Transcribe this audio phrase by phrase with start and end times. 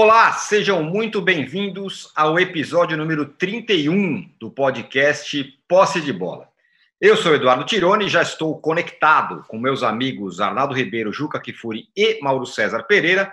[0.00, 6.48] Olá, sejam muito bem-vindos ao episódio número 31 do podcast Posse de Bola.
[7.00, 11.88] Eu sou Eduardo Tironi e já estou conectado com meus amigos Arnaldo Ribeiro, Juca Kifuri
[11.96, 13.28] e Mauro César Pereira,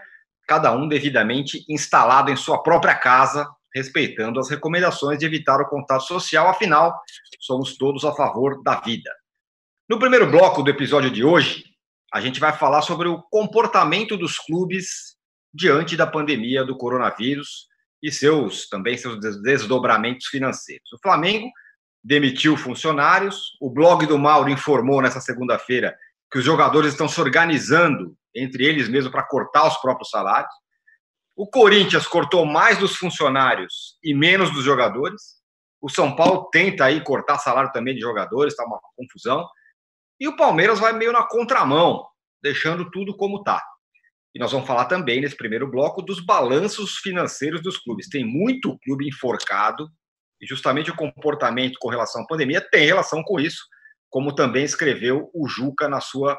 [0.47, 6.05] cada um devidamente instalado em sua própria casa, respeitando as recomendações de evitar o contato
[6.05, 6.99] social, afinal,
[7.39, 9.11] somos todos a favor da vida.
[9.87, 11.63] No primeiro bloco do episódio de hoje,
[12.11, 15.14] a gente vai falar sobre o comportamento dos clubes
[15.55, 17.67] diante da pandemia do coronavírus
[18.03, 20.91] e seus também seus desdobramentos financeiros.
[20.91, 21.49] O Flamengo
[22.03, 25.95] demitiu funcionários, o blog do Mauro informou nessa segunda-feira
[26.29, 30.53] que os jogadores estão se organizando entre eles mesmos para cortar os próprios salários.
[31.35, 35.21] O Corinthians cortou mais dos funcionários e menos dos jogadores.
[35.81, 39.47] O São Paulo tenta aí cortar salário também de jogadores, está uma confusão.
[40.19, 42.05] E o Palmeiras vai meio na contramão,
[42.41, 43.61] deixando tudo como está.
[44.35, 48.09] E nós vamos falar também nesse primeiro bloco dos balanços financeiros dos clubes.
[48.09, 49.87] Tem muito clube enforcado
[50.41, 53.63] e justamente o comportamento com relação à pandemia tem relação com isso,
[54.09, 56.37] como também escreveu o Juca na sua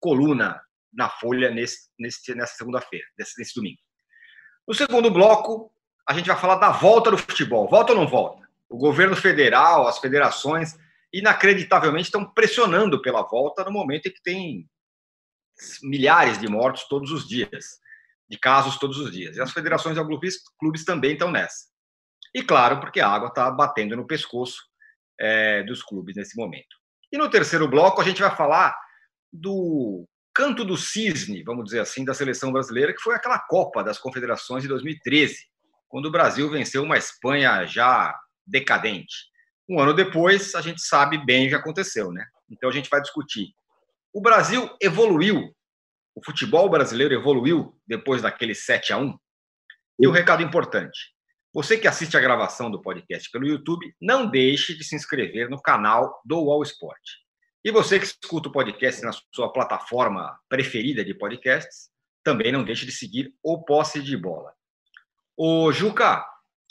[0.00, 0.58] coluna
[0.90, 3.78] na Folha nesse, nesse, nessa segunda-feira, nesse, nesse domingo.
[4.66, 5.70] No segundo bloco,
[6.08, 7.68] a gente vai falar da volta do futebol.
[7.68, 8.48] Volta ou não volta?
[8.66, 10.74] O governo federal, as federações,
[11.12, 14.66] inacreditavelmente estão pressionando pela volta no momento em que tem
[15.82, 17.78] milhares de mortos todos os dias,
[18.28, 19.36] de casos todos os dias.
[19.36, 21.66] E as federações e clubes, clubes também estão nessa.
[22.34, 24.62] E claro, porque a água está batendo no pescoço
[25.18, 26.76] é, dos clubes nesse momento.
[27.12, 28.76] E no terceiro bloco, a gente vai falar
[29.32, 33.98] do canto do cisne, vamos dizer assim, da seleção brasileira, que foi aquela Copa das
[33.98, 35.34] Confederações de 2013,
[35.88, 38.14] quando o Brasil venceu uma Espanha já
[38.46, 39.14] decadente.
[39.68, 42.24] Um ano depois, a gente sabe bem o que aconteceu, né?
[42.50, 43.48] Então a gente vai discutir
[44.16, 45.54] o Brasil evoluiu,
[46.14, 49.14] o futebol brasileiro evoluiu depois daquele 7 a 1
[50.00, 50.98] E um recado importante:
[51.52, 55.60] você que assiste a gravação do podcast pelo YouTube, não deixe de se inscrever no
[55.60, 57.02] canal do Wall Sport.
[57.62, 61.90] E você que escuta o podcast na sua plataforma preferida de podcasts,
[62.24, 64.54] também não deixe de seguir o Posse de Bola.
[65.36, 66.26] O Juca,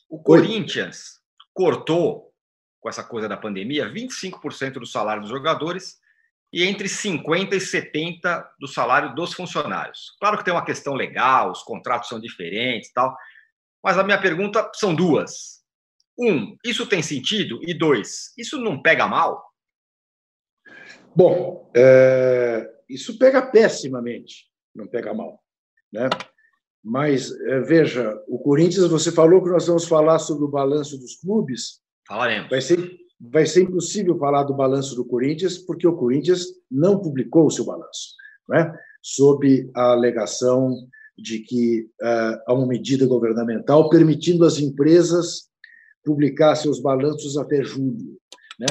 [0.10, 1.22] o Corinthians
[1.54, 2.34] cortou,
[2.80, 6.04] com essa coisa da pandemia, 25% do salário dos jogadores
[6.56, 10.16] e entre 50% e 70% do salário dos funcionários.
[10.22, 13.14] Claro que tem uma questão legal, os contratos são diferentes tal,
[13.84, 15.66] mas a minha pergunta são duas.
[16.18, 17.60] Um, isso tem sentido?
[17.62, 19.44] E dois, isso não pega mal?
[21.14, 25.44] Bom, é, isso pega pessimamente, não pega mal.
[25.92, 26.08] Né?
[26.82, 31.18] Mas, é, veja, o Corinthians, você falou que nós vamos falar sobre o balanço dos
[31.18, 31.82] clubes.
[32.08, 32.50] Falaremos.
[32.50, 37.48] Vai ser, vai ser impossível falar do balanço do Corinthians, porque o Corinthians não publicou
[37.48, 38.16] o seu balanço,
[38.50, 38.78] né?
[39.02, 40.88] sob a alegação
[41.18, 45.50] de que uh, há uma medida governamental permitindo às empresas
[46.04, 48.18] publicar seus balanços até julho,
[48.60, 48.68] né?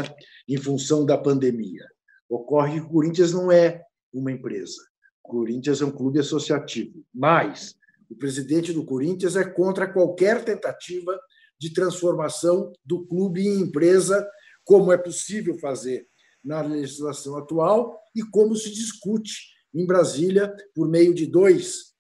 [0.49, 1.85] em função da pandemia.
[2.29, 3.83] Ocorre que o Corinthians não é
[4.13, 4.81] uma empresa.
[5.23, 7.75] O Corinthians é um clube associativo, mas
[8.11, 11.19] o presidente do Corinthians é contra qualquer tentativa
[11.65, 14.29] de transformação do clube em empresa,
[14.65, 16.07] como é possível fazer
[16.45, 19.33] na legislação atual e como se discute
[19.75, 21.95] em Brasília por meio de dois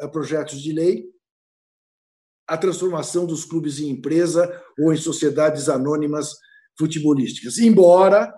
[0.00, 1.10] uh, projetos de lei
[2.46, 6.36] a transformação dos clubes em empresa ou em sociedades anônimas
[6.78, 7.58] futebolísticas.
[7.58, 8.32] Embora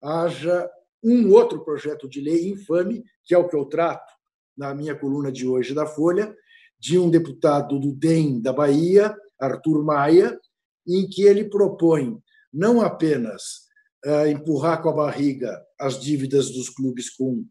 [0.00, 0.70] haja
[1.02, 4.12] um outro projeto de lei infame, que é o que eu trato
[4.56, 6.32] na minha coluna de hoje da Folha,
[6.78, 10.38] de um deputado do DEM da Bahia, Arthur Maia,
[10.86, 12.18] em que ele propõe
[12.52, 13.64] não apenas
[14.06, 17.44] uh, empurrar com a barriga as dívidas dos clubes com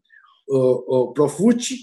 [0.48, 1.76] o, o Profute,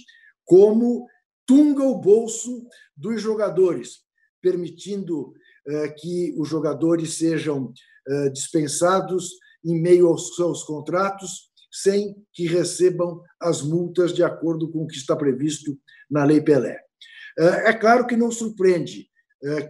[0.44, 1.08] como
[1.46, 4.00] tunga o bolso dos jogadores,
[4.42, 7.66] permitindo uh, que os jogadores sejam
[8.08, 9.34] uh, dispensados
[9.64, 14.98] em meio aos seus contratos, sem que recebam as multas de acordo com o que
[14.98, 16.78] está previsto na Lei Pelé.
[17.38, 19.10] É claro que não surpreende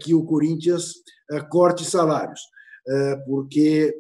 [0.02, 0.96] que o Corinthians
[1.32, 2.42] é, corte salários,
[2.88, 3.94] é, porque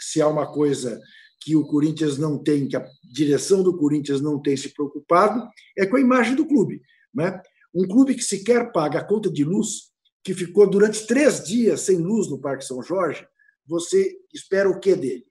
[0.00, 1.00] se há uma coisa
[1.40, 5.46] que o Corinthians não tem, que a direção do Corinthians não tem se preocupado,
[5.76, 6.80] é com a imagem do clube.
[7.14, 7.40] Né?
[7.74, 9.92] Um clube que sequer paga a conta de luz,
[10.24, 13.26] que ficou durante três dias sem luz no Parque São Jorge,
[13.66, 15.24] você espera o que dele?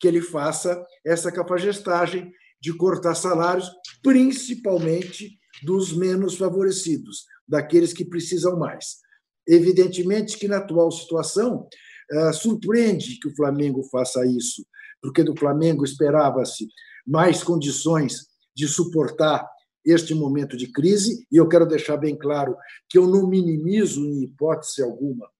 [0.00, 3.70] Que ele faça essa cafajestagem de cortar salários,
[4.02, 8.98] principalmente dos menos favorecidos, daqueles que precisam mais.
[9.48, 11.66] Evidentemente que, na atual situação,
[12.12, 14.66] uh, surpreende que o Flamengo faça isso,
[15.00, 16.68] porque do Flamengo esperava-se
[17.06, 19.48] mais condições de suportar
[19.84, 22.54] este momento de crise, e eu quero deixar bem claro
[22.90, 25.30] que eu não minimizo, em hipótese alguma,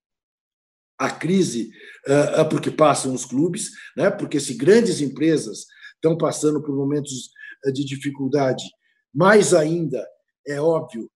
[0.99, 1.71] a crise
[2.09, 4.11] uh, porque passam os clubes, né?
[4.11, 7.31] porque se grandes empresas estão passando por momentos
[7.75, 8.65] de dificuldade,
[9.13, 10.05] mais ainda,
[10.47, 11.11] é óbvio,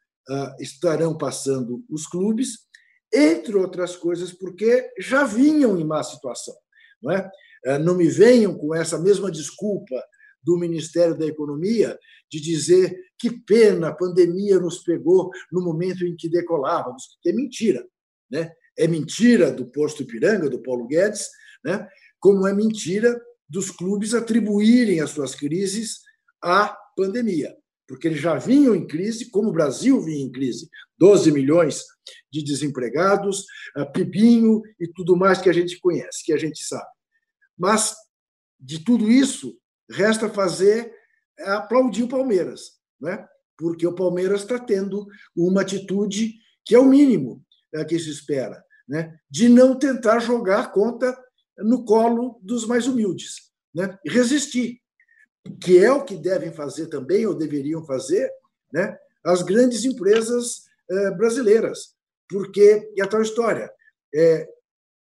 [0.59, 2.67] estarão passando os clubes,
[3.13, 6.55] entre outras coisas, porque já vinham em má situação.
[7.03, 7.31] Não, é?
[7.67, 10.03] Uh, não me venham com essa mesma desculpa
[10.43, 11.99] do Ministério da Economia
[12.31, 17.33] de dizer que pena, a pandemia nos pegou no momento em que decolávamos, que é
[17.33, 17.87] mentira.
[18.31, 18.51] Né?
[18.77, 21.29] É mentira do posto Ipiranga, do Paulo Guedes,
[21.65, 21.87] né?
[22.19, 26.01] como é mentira dos clubes atribuírem as suas crises
[26.43, 27.55] à pandemia,
[27.87, 30.69] porque eles já vinham em crise, como o Brasil vinha em crise
[30.99, 31.85] 12 milhões
[32.31, 33.45] de desempregados,
[33.93, 36.89] pibinho e tudo mais que a gente conhece, que a gente sabe.
[37.59, 37.95] Mas,
[38.59, 39.59] de tudo isso,
[39.91, 40.93] resta fazer
[41.39, 43.27] é aplaudir o Palmeiras, né?
[43.57, 45.07] porque o Palmeiras está tendo
[45.37, 46.35] uma atitude
[46.65, 47.45] que é o mínimo
[47.75, 49.17] é, que se espera, né?
[49.31, 51.17] de não tentar jogar a conta
[51.59, 53.99] no colo dos mais humildes, né?
[54.05, 54.82] e resistir,
[55.61, 58.31] que é o que devem fazer também, ou deveriam fazer,
[58.73, 58.97] né?
[59.25, 61.95] as grandes empresas é, brasileiras,
[62.29, 63.73] porque, e a tal história,
[64.15, 64.49] é,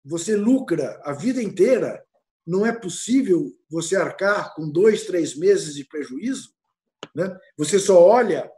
[0.03, 2.03] você lucra a vida inteira
[2.45, 6.51] não é possível você arcar com dois, três meses de prejuízo?
[7.15, 7.37] Né?
[7.57, 8.49] Você só olha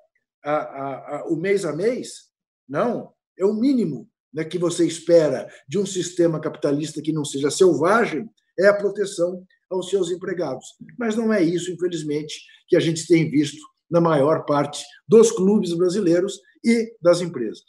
[0.43, 2.29] a, a, a, o mês a mês?
[2.67, 7.51] Não, é o mínimo né, que você espera de um sistema capitalista que não seja
[7.51, 10.75] selvagem, é a proteção aos seus empregados.
[10.97, 15.73] Mas não é isso, infelizmente, que a gente tem visto na maior parte dos clubes
[15.73, 17.63] brasileiros e das empresas.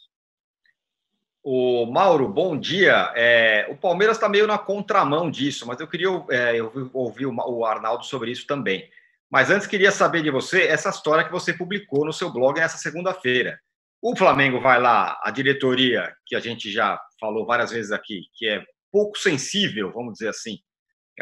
[1.42, 3.12] O Mauro, bom dia.
[3.16, 7.64] É, o Palmeiras está meio na contramão disso, mas eu queria é, eu ouvir o
[7.64, 8.88] Arnaldo sobre isso também.
[9.28, 12.76] Mas antes queria saber de você essa história que você publicou no seu blog nessa
[12.76, 13.58] segunda-feira.
[14.00, 18.46] O Flamengo vai lá, a diretoria, que a gente já falou várias vezes aqui, que
[18.46, 18.62] é
[18.92, 20.58] pouco sensível, vamos dizer assim,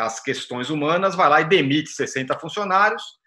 [0.00, 3.20] às questões humanas, vai lá e demite 60 funcionários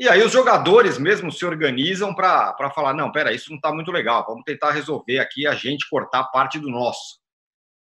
[0.00, 3.90] e aí os jogadores mesmo se organizam para falar, não, pera, isso não está muito
[3.90, 7.18] legal, vamos tentar resolver aqui a gente cortar parte do nosso.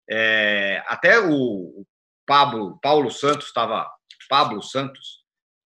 [0.07, 1.83] É, até o
[2.27, 3.89] Pablo, Paulo Santos estava,
[4.29, 5.23] Pablo Santos,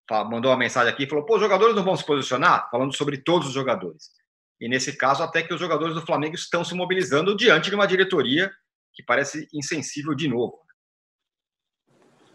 [0.09, 2.69] mandou uma mensagem aqui falou, pô, os jogadores não vão se posicionar?
[2.71, 4.05] Falando sobre todos os jogadores.
[4.61, 7.85] E nesse caso, até que os jogadores do Flamengo estão se mobilizando diante de uma
[7.85, 8.49] diretoria
[8.93, 10.57] que parece insensível de novo.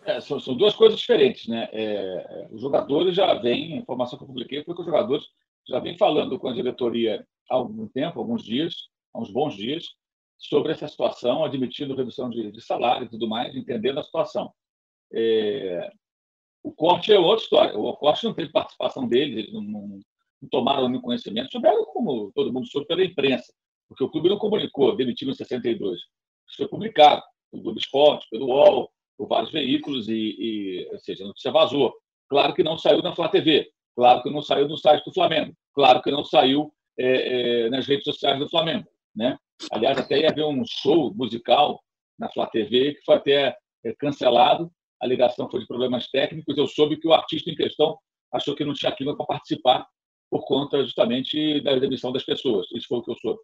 [0.05, 1.69] É, são, são, duas coisas diferentes, né?
[1.73, 5.25] É, é, os jogadores já vêm, a informação que eu publiquei foi que os jogadores
[5.69, 9.87] já vêm falando com a diretoria há algum tempo, alguns dias, há uns bons dias,
[10.39, 14.53] sobre essa situação, admitindo redução de, de salário e tudo mais, entendendo a situação.
[15.13, 15.93] É,
[16.65, 17.79] o corte é outra história.
[17.79, 20.01] O corte não teve participação deles, eles não, não,
[20.41, 21.53] não tomaram nenhum conhecimento.
[21.53, 23.53] Souberam, como todo mundo soube, pela imprensa,
[23.89, 26.01] porque o clube não comunicou, demitiu em 62.
[26.01, 31.25] Isso foi publicado pelo Globo Esporte, pelo UOL, por vários veículos e, e ou seja,
[31.25, 31.95] a notícia vazou.
[32.29, 35.55] Claro que não saiu na Flá TV, claro que não saiu no site do Flamengo,
[35.75, 39.39] claro que não saiu é, é, nas redes sociais do Flamengo, né?
[39.71, 41.81] Aliás, até ia haver um show musical
[42.19, 44.71] na Flá TV que foi até é, cancelado.
[45.01, 46.57] A ligação foi de problemas técnicos.
[46.57, 47.99] Eu soube que o artista em questão
[48.33, 49.87] achou que não tinha clima para participar
[50.31, 52.67] por conta justamente da demissão das pessoas.
[52.73, 53.41] Isso foi o que eu soube.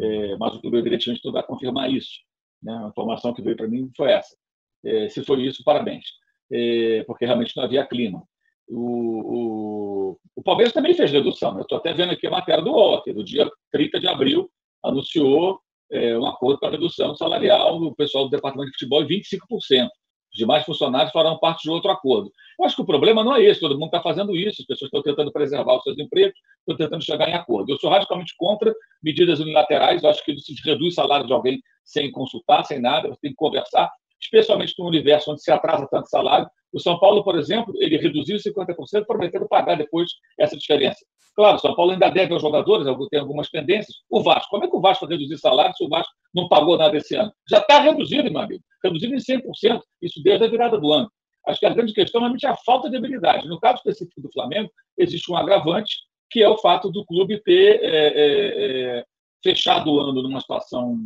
[0.00, 2.20] É, mas o clube direitinho vai confirmar isso.
[2.62, 2.72] Né?
[2.72, 4.36] A informação que veio para mim foi essa.
[4.84, 6.04] É, se foi isso, parabéns,
[6.50, 8.22] é, porque realmente não havia clima.
[8.68, 11.52] O, o, o Palmeiras também fez redução.
[11.52, 11.60] Né?
[11.60, 14.50] Eu estou até vendo aqui a matéria do UOL, no dia 30 de abril
[14.84, 19.88] anunciou é, um acordo para redução salarial do pessoal do departamento de futebol em 25%.
[20.30, 22.30] Os demais funcionários farão parte de outro acordo.
[22.58, 24.88] Eu acho que o problema não é esse, todo mundo está fazendo isso, as pessoas
[24.88, 27.72] estão tentando preservar os seus empregos, estão tentando chegar em acordo.
[27.72, 31.60] Eu sou radicalmente contra medidas unilaterais, eu acho que se reduz o salário de alguém
[31.82, 36.08] sem consultar, sem nada, você tem que conversar, especialmente no universo onde se atrasa tanto
[36.08, 36.48] salário.
[36.72, 40.98] O São Paulo, por exemplo, ele reduziu 50%, prometendo pagar depois essa diferença.
[41.34, 43.96] Claro, o São Paulo ainda deve aos jogadores, tem algumas pendências.
[44.10, 46.76] O Vasco, como é que o Vasco vai reduzir salário se o Vasco não pagou
[46.76, 47.32] nada esse ano?
[47.48, 51.08] Já está reduzido, meu amigo, reduzido em 100%, isso desde a virada do ano.
[51.46, 53.48] Acho que a grande questão realmente é a falta de habilidade.
[53.48, 55.96] No caso específico do Flamengo, existe um agravante,
[56.28, 59.04] que é o fato do clube ter é, é, é
[59.42, 60.98] fechado o ano numa situação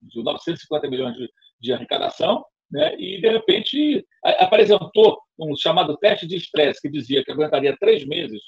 [0.00, 1.28] de 950 milhões de,
[1.60, 2.94] de arrecadação, né?
[2.98, 4.06] e, de repente,
[4.38, 8.40] apresentou um chamado teste de estresse, que dizia que aguentaria três meses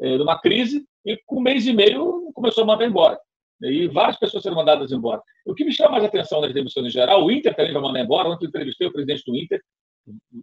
[0.00, 3.18] é, numa crise, e com um mês e meio começou a mandar embora.
[3.62, 5.20] E várias pessoas foram mandadas embora.
[5.44, 8.00] O que me chama mais atenção nas demissões em geral, o Inter também vai mandar
[8.00, 8.28] embora.
[8.28, 9.60] Ontem eu entrevistei o presidente do Inter,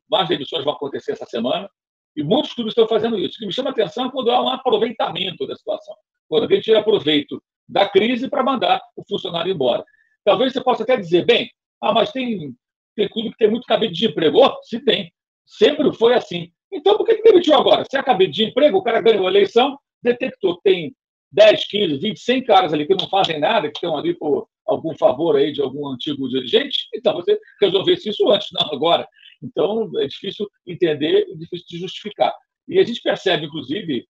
[0.10, 1.70] mais demissões vão acontecer essa semana.
[2.16, 3.36] E muitos clubes estão fazendo isso.
[3.36, 5.96] O que me chama atenção é quando há um aproveitamento da situação.
[6.28, 9.84] Quando alguém tira proveito da crise para mandar o funcionário embora.
[10.24, 11.50] Talvez você possa até dizer, bem,
[11.82, 12.56] ah, mas tem,
[12.96, 14.40] tem clube que tem muito cabide de emprego.
[14.44, 15.12] Oh, se tem.
[15.46, 16.52] Sempre foi assim.
[16.72, 17.86] Então, por que, que demitiu agora?
[17.90, 20.96] Se é cabide de emprego, o cara ganhou a eleição, detectou que tem
[21.32, 24.98] 10, 15, 20, 100 caras ali que não fazem nada, que estão ali por algum
[24.98, 29.08] favor aí de algum antigo dirigente, então você resolvesse isso antes, não agora.
[29.44, 32.34] Então, é difícil entender e difícil de justificar.
[32.68, 34.08] E a gente percebe, inclusive,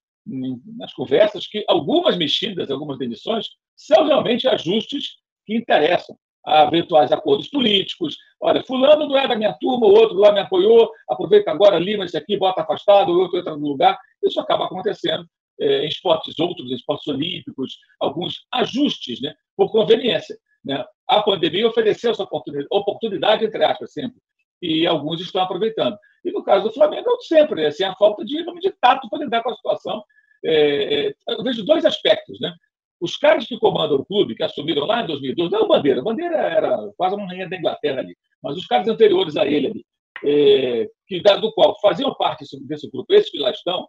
[0.78, 7.48] nas conversas, que algumas mexidas, algumas demissões, são realmente ajustes que interessam a eventuais acordos
[7.50, 8.18] políticos.
[8.40, 12.06] Olha, fulano não é da minha turma, o outro lá me apoiou, aproveita agora, lima
[12.06, 13.98] esse aqui, bota afastado, o outro entra no lugar.
[14.24, 15.26] Isso acaba acontecendo
[15.60, 20.38] é, em esportes outros, em esportes olímpicos, alguns ajustes né, por conveniência.
[20.64, 20.84] Né?
[21.08, 24.20] A pandemia ofereceu essa oportunidade, oportunidade, entre aspas, sempre,
[24.62, 25.98] e alguns estão aproveitando.
[26.24, 27.68] E no caso do Flamengo, sempre, né?
[27.68, 30.04] assim, a falta de, de tato para lidar com a situação.
[30.44, 32.40] É, é, eu vejo dois aspectos.
[32.40, 32.54] Né?
[33.00, 36.90] Os caras que comandam o clube, que assumiram lá em 2012, não Bandeira, Bandeira era
[36.98, 39.86] quase uma rainha da Inglaterra ali, mas os caras anteriores a ele ali,
[40.24, 43.88] é, que, do qual faziam parte desse grupo, esses que lá estão,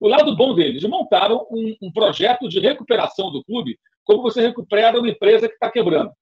[0.00, 4.98] o lado bom deles, montaram um, um projeto de recuperação do clube, como você recupera
[4.98, 6.12] uma empresa que está quebrando.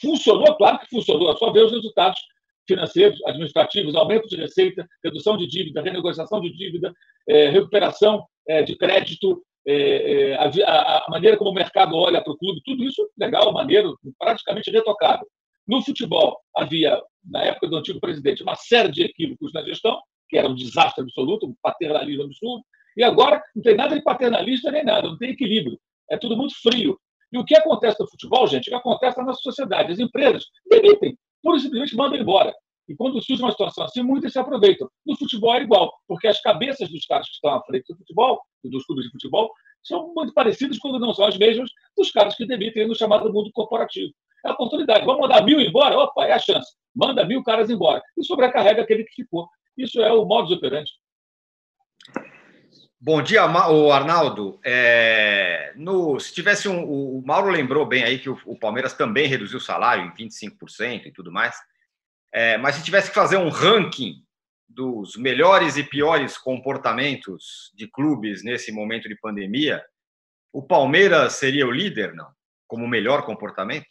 [0.00, 0.56] Funcionou?
[0.56, 1.30] Claro que funcionou.
[1.30, 2.20] É só ver os resultados
[2.66, 6.92] financeiros, administrativos, aumento de receita, redução de dívida, renegociação de dívida,
[7.28, 12.32] é, recuperação é, de crédito, é, é a, a, maneira como o mercado olha para
[12.32, 15.26] o clube, tudo isso legal, maneiro, praticamente retocado.
[15.66, 20.36] No futebol, havia, na época do antigo presidente, uma série de equívocos na gestão, que
[20.36, 22.64] era um desastre absoluto, um paternalismo absurdo,
[22.96, 25.78] e agora não tem nada de paternalista nem nada, não tem equilíbrio.
[26.10, 26.98] É tudo muito frio.
[27.32, 29.92] E o que acontece no futebol, gente, o que acontece na nossa sociedade.
[29.92, 32.54] As empresas demitem, pura e simplesmente mandam embora.
[32.88, 34.88] E quando surge uma situação assim, muitos se aproveitam.
[35.06, 38.40] No futebol é igual, porque as cabeças dos caras que estão à frente do futebol,
[38.64, 39.50] dos clubes de futebol,
[39.82, 43.50] são muito parecidas, quando não são as mesmas, dos caras que demitem no chamado mundo
[43.52, 44.12] corporativo.
[44.44, 45.04] É a oportunidade.
[45.04, 45.96] Vamos mandar mil embora?
[45.98, 46.72] Opa, é a chance.
[46.94, 48.02] Manda mil caras embora.
[48.16, 49.48] E sobrecarrega aquele que ficou.
[49.76, 50.90] Isso é o modus operandi.
[53.00, 54.60] Bom dia, o Arnaldo.
[54.64, 59.26] É, no, se tivesse um, o Mauro lembrou bem aí que o, o, Palmeiras também
[59.26, 61.56] reduziu o salário em 25% e tudo mais.
[62.32, 64.14] É, mas se tivesse que fazer um ranking
[64.68, 69.84] dos melhores e piores comportamentos de clubes nesse momento de pandemia,
[70.52, 72.28] o Palmeiras seria o líder, não?
[72.66, 73.86] Como melhor comportamento?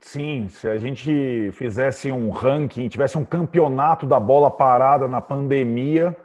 [0.00, 6.16] Sim, se a gente fizesse um ranking, tivesse um campeonato da bola parada na pandemia,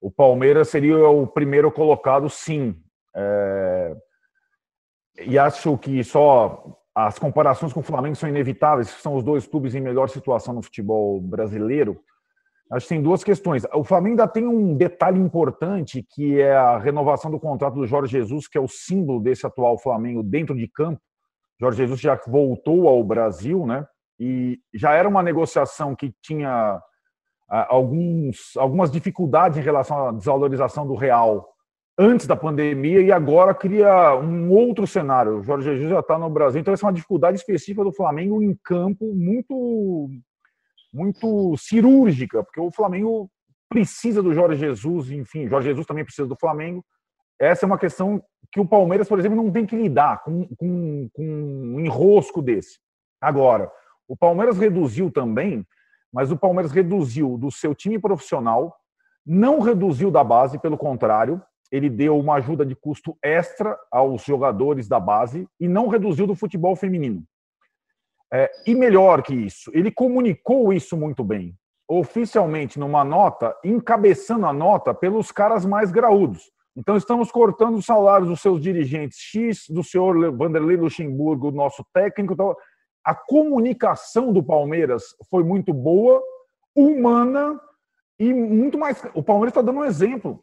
[0.00, 2.80] o Palmeiras seria o primeiro colocado, sim.
[3.14, 3.96] É...
[5.18, 9.74] E acho que só as comparações com o Flamengo são inevitáveis, são os dois clubes
[9.74, 12.00] em melhor situação no futebol brasileiro.
[12.72, 13.64] Acho que tem duas questões.
[13.74, 18.12] O Flamengo ainda tem um detalhe importante, que é a renovação do contrato do Jorge
[18.12, 20.98] Jesus, que é o símbolo desse atual Flamengo dentro de campo.
[21.60, 23.86] Jorge Jesus já voltou ao Brasil, né?
[24.18, 26.80] E já era uma negociação que tinha
[27.46, 31.46] alguns, algumas dificuldades em relação à desvalorização do real
[31.98, 35.38] antes da pandemia e agora cria um outro cenário.
[35.38, 38.42] O Jorge Jesus já está no Brasil, então essa é uma dificuldade específica do Flamengo
[38.42, 40.08] em campo muito,
[40.92, 43.30] muito cirúrgica, porque o Flamengo
[43.68, 46.84] precisa do Jorge Jesus, enfim, Jorge Jesus também precisa do Flamengo.
[47.38, 48.22] Essa é uma questão
[48.52, 52.78] que o Palmeiras, por exemplo, não tem que lidar com, com, com um enrosco desse.
[53.20, 53.70] Agora,
[54.08, 55.66] o Palmeiras reduziu também
[56.16, 58.74] mas o Palmeiras reduziu do seu time profissional,
[59.24, 64.88] não reduziu da base, pelo contrário, ele deu uma ajuda de custo extra aos jogadores
[64.88, 67.22] da base e não reduziu do futebol feminino.
[68.32, 71.56] É, e melhor que isso, ele comunicou isso muito bem,
[71.88, 76.50] oficialmente numa nota, encabeçando a nota pelos caras mais graúdos.
[76.76, 82.34] Então, estamos cortando os salários dos seus dirigentes X, do senhor Vanderlei Luxemburgo, nosso técnico.
[82.34, 82.54] Então,
[83.02, 86.22] a comunicação do Palmeiras foi muito boa,
[86.74, 87.58] humana
[88.18, 89.02] e muito mais.
[89.14, 90.42] O Palmeiras está dando um exemplo.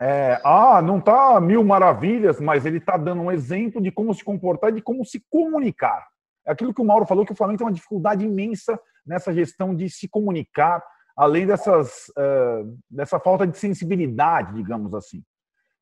[0.00, 4.22] É, ah, não está mil maravilhas, mas ele está dando um exemplo de como se
[4.22, 6.06] comportar e de como se comunicar.
[6.46, 9.74] É aquilo que o Mauro falou, que o Flamengo tem uma dificuldade imensa nessa gestão
[9.74, 10.82] de se comunicar,
[11.16, 15.22] além dessas, uh, dessa falta de sensibilidade, digamos assim.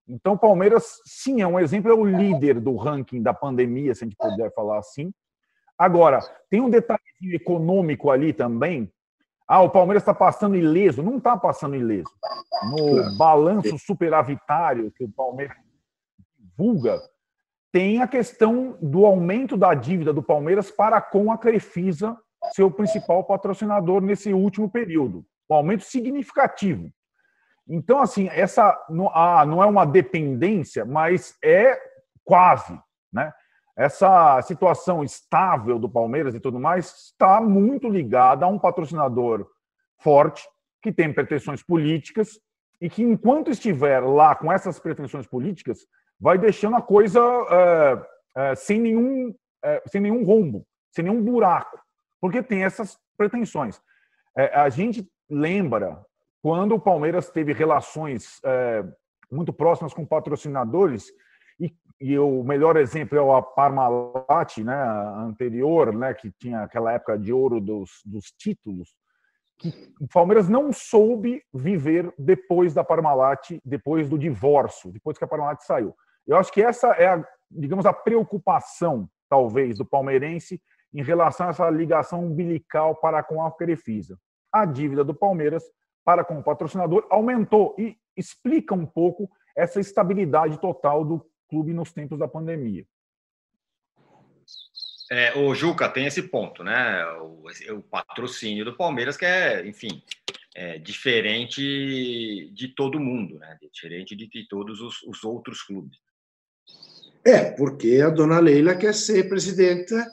[0.09, 4.05] Então, o Palmeiras, sim, é um exemplo, é o líder do ranking da pandemia, se
[4.05, 5.13] a gente puder falar assim.
[5.77, 8.91] Agora, tem um detalhezinho econômico ali também.
[9.49, 11.03] Ah, o Palmeiras está passando ileso.
[11.03, 12.11] Não está passando ileso.
[12.71, 15.57] No balanço superavitário que o Palmeiras
[16.39, 17.01] divulga,
[17.73, 22.17] tem a questão do aumento da dívida do Palmeiras para com a Crefisa,
[22.53, 25.25] seu principal patrocinador nesse último período.
[25.49, 26.91] Um aumento significativo.
[27.69, 31.79] Então, assim, essa não, ah, não é uma dependência, mas é
[32.25, 32.79] quase,
[33.13, 33.33] né?
[33.77, 39.47] Essa situação estável do Palmeiras e tudo mais está muito ligada a um patrocinador
[39.99, 40.49] forte
[40.81, 42.41] que tem pretensões políticas
[42.81, 45.87] e que, enquanto estiver lá com essas pretensões políticas,
[46.19, 47.21] vai deixando a coisa
[48.35, 51.79] é, é, sem, nenhum, é, sem nenhum rombo, sem nenhum buraco,
[52.21, 53.81] porque tem essas pretensões.
[54.53, 56.03] a gente lembra
[56.43, 58.41] quando o Palmeiras teve relações
[59.31, 61.11] muito próximas com patrocinadores
[62.01, 64.77] e, o melhor exemplo é a Parmalat, né,
[65.19, 68.95] anterior, né, que tinha aquela época de ouro dos, dos títulos,
[69.59, 75.29] que o Palmeiras não soube viver depois da Parmalat, depois do divórcio, depois que a
[75.29, 75.95] Parmalat saiu.
[76.27, 80.61] Eu acho que essa é, a, digamos, a preocupação, talvez, do palmeirense
[80.93, 84.19] em relação a essa ligação umbilical para com a Crefisa.
[84.53, 85.65] A dívida do Palmeiras
[86.05, 91.93] para com o patrocinador aumentou e explica um pouco essa estabilidade total do clube nos
[91.93, 92.87] tempos da pandemia.
[95.11, 97.05] É, o Juca tem esse ponto, né?
[97.21, 97.45] O,
[97.77, 100.03] o patrocínio do Palmeiras que é, enfim,
[100.55, 103.57] é diferente de todo mundo, né?
[103.61, 105.99] Diferente de, de todos os, os, outros clubes.
[107.25, 110.05] É, porque a dona Leila quer ser presidenta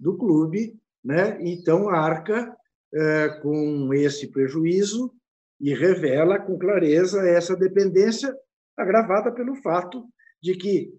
[0.00, 1.36] do clube, né?
[1.42, 2.56] Então arca
[2.94, 5.12] é, com esse prejuízo
[5.60, 8.34] e revela com clareza essa dependência
[8.76, 10.06] agravada pelo fato
[10.42, 10.92] de que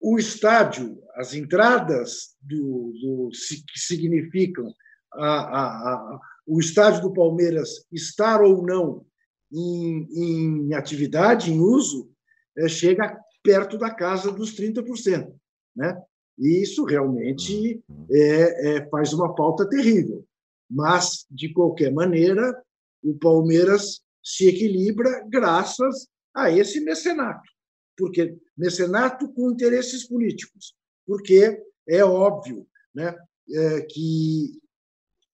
[0.00, 4.74] o estádio, as entradas do, do que significam
[5.14, 9.06] a, a, a, o estádio do Palmeiras estar ou não
[9.52, 12.10] em, em atividade, em uso,
[12.58, 15.32] é, chega perto da casa dos 30%.
[15.76, 16.02] Né?
[16.38, 20.24] E isso realmente é, é, faz uma falta terrível.
[20.68, 22.60] Mas, de qualquer maneira,
[23.02, 27.52] o Palmeiras se equilibra graças a esse mecenato
[27.96, 30.74] porque mecenato com interesses políticos,
[31.06, 33.16] porque é óbvio né,
[33.50, 34.60] é, que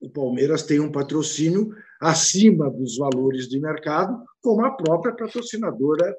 [0.00, 6.16] o Palmeiras tem um patrocínio acima dos valores de mercado, como a própria patrocinadora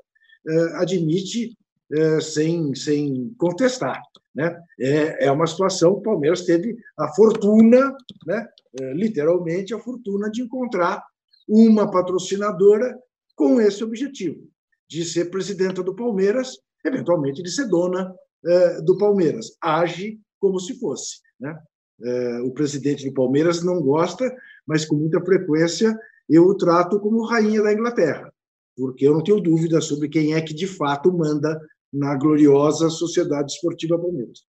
[0.48, 1.58] é, admite
[1.92, 4.02] é, sem, sem contestar.
[4.36, 4.62] Né?
[4.80, 8.48] É, é uma situação o Palmeiras teve a fortuna, né,
[8.80, 11.04] é, literalmente a fortuna, de encontrar
[11.48, 12.98] uma patrocinadora
[13.36, 14.49] com esse objetivo
[14.90, 18.14] de ser presidenta do Palmeiras, eventualmente de ser dona
[18.46, 19.56] eh, do Palmeiras.
[19.62, 21.20] Age como se fosse.
[21.40, 21.58] Né?
[22.02, 24.26] Eh, o presidente do Palmeiras não gosta,
[24.66, 25.98] mas com muita frequência
[26.28, 28.32] eu o trato como rainha da Inglaterra,
[28.76, 31.60] porque eu não tenho dúvida sobre quem é que de fato manda
[31.92, 34.44] na gloriosa Sociedade Esportiva Palmeiras.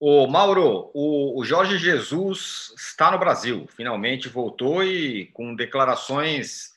[0.00, 6.73] O Mauro, o, o Jorge Jesus está no Brasil, finalmente voltou e com declarações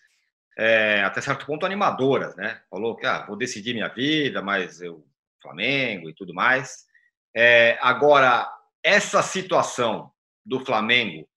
[0.58, 2.62] é, até certo ponto animadoras, né?
[2.70, 5.06] Falou que ah, vou decidir minha vida, mas eu
[5.42, 6.86] Flamengo e tudo mais.
[7.36, 8.52] É, agora,
[8.84, 10.12] essa situação
[10.44, 11.28] do Flamengo,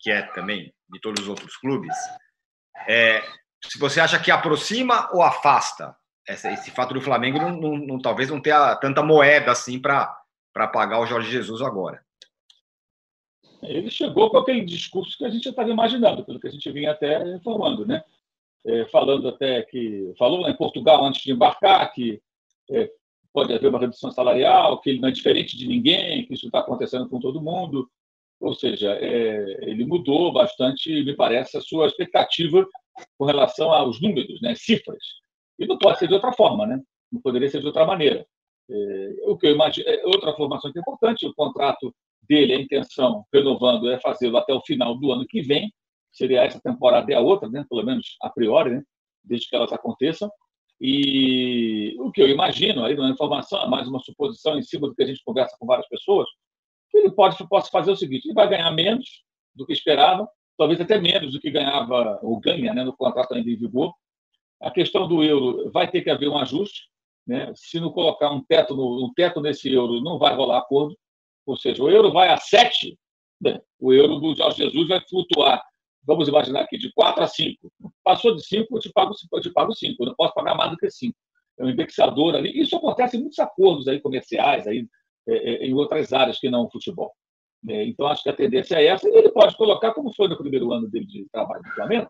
[0.00, 1.94] que é também de todos os outros clubes,
[2.88, 3.22] é,
[3.64, 8.28] se você acha que aproxima ou afasta esse, fato do Flamengo não, não, não, talvez
[8.28, 10.20] não tenha tanta moeda assim para
[10.72, 12.04] pagar o Jorge Jesus agora.
[13.62, 16.70] Ele chegou com aquele discurso que a gente já estava imaginando, pelo que a gente
[16.70, 18.04] vinha até informando, né?
[18.66, 22.20] É, falando até que falou em Portugal antes de embarcar que
[22.70, 22.90] é,
[23.32, 26.60] pode haver uma redução salarial, que ele não é diferente de ninguém, que isso está
[26.60, 27.88] acontecendo com todo mundo.
[28.40, 32.66] Ou seja, é, ele mudou bastante, me parece, a sua expectativa
[33.16, 35.02] com relação aos números, né, cifras.
[35.58, 36.80] E não pode ser de outra forma, né?
[37.10, 38.26] não poderia ser de outra maneira.
[38.70, 41.94] É, o que eu imagino, é, outra informação que é importante, o contrato
[42.28, 45.72] dele, a intenção, renovando, é fazê-lo até o final do ano que vem,
[46.18, 47.64] seria essa temporada e a outra, né?
[47.68, 48.82] pelo menos a priori, né?
[49.24, 50.30] desde que elas aconteçam.
[50.80, 55.02] E o que eu imagino, aí uma informação, mais uma suposição em cima do que
[55.02, 56.28] a gente conversa com várias pessoas,
[56.90, 60.80] que ele pode possa fazer o seguinte: ele vai ganhar menos do que esperava, talvez
[60.80, 63.92] até menos do que ganhava ou ganha né, no contrato ainda em vigor.
[64.60, 66.88] A questão do euro vai ter que haver um ajuste.
[67.26, 67.52] Né?
[67.54, 70.96] Se não colocar um teto, no, um teto nesse euro, não vai rolar acordo.
[71.44, 72.98] Ou seja, o euro vai a 7,
[73.40, 73.60] né?
[73.78, 75.62] o euro do Jorge Jesus vai flutuar
[76.02, 77.72] vamos imaginar aqui, de 4 a 5.
[78.02, 80.02] Passou de 5, eu te pago, eu te pago 5.
[80.02, 81.14] Eu não posso pagar mais do que 5.
[81.58, 82.58] É um indexador ali.
[82.58, 84.86] Isso acontece em muitos acordos aí, comerciais, aí,
[85.26, 87.12] é, é, em outras áreas que não o futebol.
[87.68, 89.08] É, então, acho que a tendência é essa.
[89.08, 92.08] E ele pode colocar, como foi no primeiro ano dele de trabalho no Flamengo,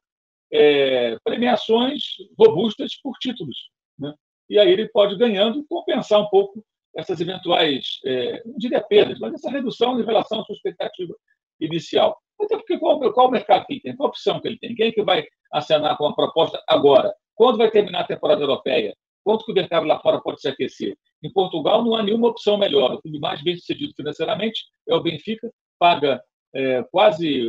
[0.53, 2.03] é, premiações
[2.38, 3.70] robustas por títulos.
[3.98, 4.14] Né?
[4.48, 6.64] E aí ele pode, ganhando, compensar um pouco
[6.96, 11.14] essas eventuais, é, não diria perdas, mas essa redução em relação à sua expectativa
[11.61, 12.18] inicial.
[12.40, 13.96] Até porque qual, qual o mercado que ele tem?
[13.96, 14.74] Qual a opção que ele tem?
[14.74, 17.12] Quem é que vai acenar com a proposta agora?
[17.35, 18.94] Quando vai terminar a temporada europeia?
[19.24, 20.96] Quanto que o mercado lá fora pode se aquecer?
[21.22, 22.94] Em Portugal não há nenhuma opção melhor.
[22.94, 26.22] O clube mais bem sucedido financeiramente é o Benfica, paga
[26.55, 27.46] é, quase,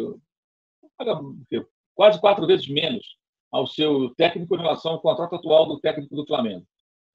[0.97, 1.19] paga
[1.95, 3.05] quase quatro vezes menos
[3.51, 6.65] ao seu técnico em relação ao contrato atual do técnico do Flamengo.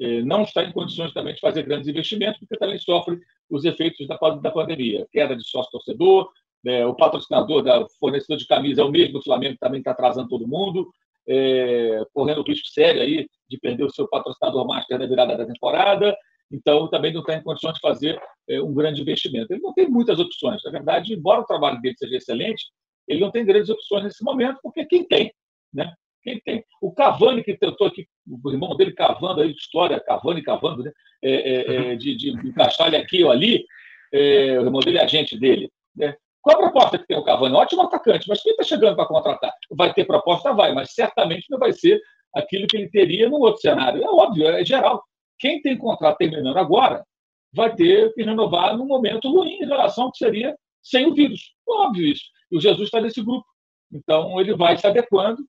[0.00, 4.06] É, não está em condições também de fazer grandes investimentos, porque também sofre os efeitos
[4.08, 5.06] da, da pandemia.
[5.12, 6.30] Queda de sócio-torcedor,
[6.66, 10.28] é, o patrocinador, da fornecedor de camisa é o mesmo do Flamengo, também está atrasando
[10.28, 10.90] todo mundo,
[11.28, 16.16] é, correndo risco sério aí de perder o seu patrocinador master na virada da temporada,
[16.50, 19.52] então também não está em condições de fazer é, um grande investimento.
[19.52, 20.62] Ele não tem muitas opções.
[20.64, 22.64] Na verdade, embora o trabalho dele seja excelente,
[23.08, 25.32] ele não tem grandes opções nesse momento, porque quem tem?
[25.72, 25.92] Né?
[26.22, 26.64] Quem tem?
[26.80, 30.92] O Cavani, que tentou aqui, o irmão dele cavando aí, história, Cavani cavando, né?
[31.22, 33.64] É, é, é, de, de encaixar ele aqui ou ali,
[34.12, 35.70] o irmão dele é agente dele.
[35.94, 36.14] Né?
[36.44, 37.54] Qual a proposta que tem o Cavani?
[37.54, 39.50] Ótimo atacante, mas quem está chegando para contratar?
[39.70, 40.52] Vai ter proposta?
[40.52, 41.98] Vai, mas certamente não vai ser
[42.34, 44.04] aquilo que ele teria no outro cenário.
[44.04, 45.02] É óbvio, é geral.
[45.38, 47.02] Quem tem contrato terminando agora
[47.50, 51.54] vai ter que renovar num momento ruim em relação ao que seria sem o vírus.
[51.66, 52.24] Óbvio isso.
[52.52, 53.46] E o Jesus está nesse grupo.
[53.90, 55.42] Então, ele vai se adequando.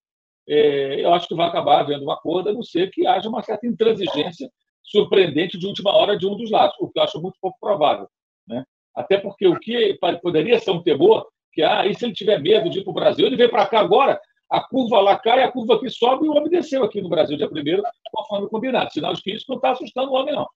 [0.47, 3.43] É, eu acho que vai acabar havendo um acordo, a não ser que haja uma
[3.43, 4.49] certa intransigência
[4.81, 8.07] surpreendente de última hora de um dos lados, o que eu acho muito pouco provável.
[8.47, 8.63] Né?
[8.95, 12.69] Até porque o que poderia ser um temor, que ah, e se ele tiver medo
[12.69, 15.51] de ir para o Brasil, ele vem para cá agora, a curva lá cai, a
[15.51, 18.91] curva aqui sobe e o homem desceu aqui no Brasil dia primeiro, conforme combinado.
[18.91, 20.47] Sinal de que isso não está assustando o homem, não.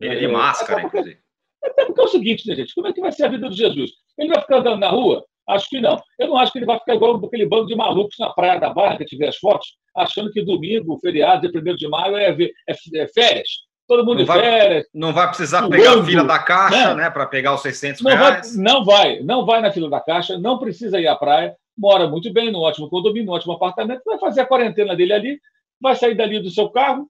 [0.00, 1.20] Ele é de máscara, até porque, inclusive.
[1.64, 2.74] Até porque é o seguinte, né, gente?
[2.74, 3.92] Como é que vai ser a vida de Jesus?
[4.18, 5.24] Ele vai ficar andando na rua?
[5.48, 5.96] Acho que não.
[6.18, 8.70] Eu não acho que ele vai ficar igual aquele bando de malucos na Praia da
[8.70, 12.74] Barra, que tiver as fotos, achando que domingo, feriado, dia 1 de maio, é, é,
[12.96, 13.48] é férias.
[13.86, 14.86] Todo mundo não vai, férias.
[14.92, 18.10] Não vai precisar pegar a fila da caixa, né, né para pegar os 600 não
[18.10, 18.54] reais.
[18.54, 22.08] Vai, não vai, não vai na fila da caixa, não precisa ir à praia, mora
[22.08, 25.40] muito bem, no ótimo condomínio, no ótimo apartamento, vai fazer a quarentena dele ali,
[25.80, 27.08] vai sair dali do seu carro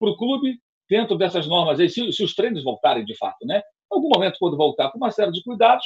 [0.00, 0.58] para o clube,
[0.88, 3.58] dentro dessas normas aí, se, se, os treinos voltarem de fato, né?
[3.58, 5.84] Em algum momento, quando voltar, com uma série de cuidados,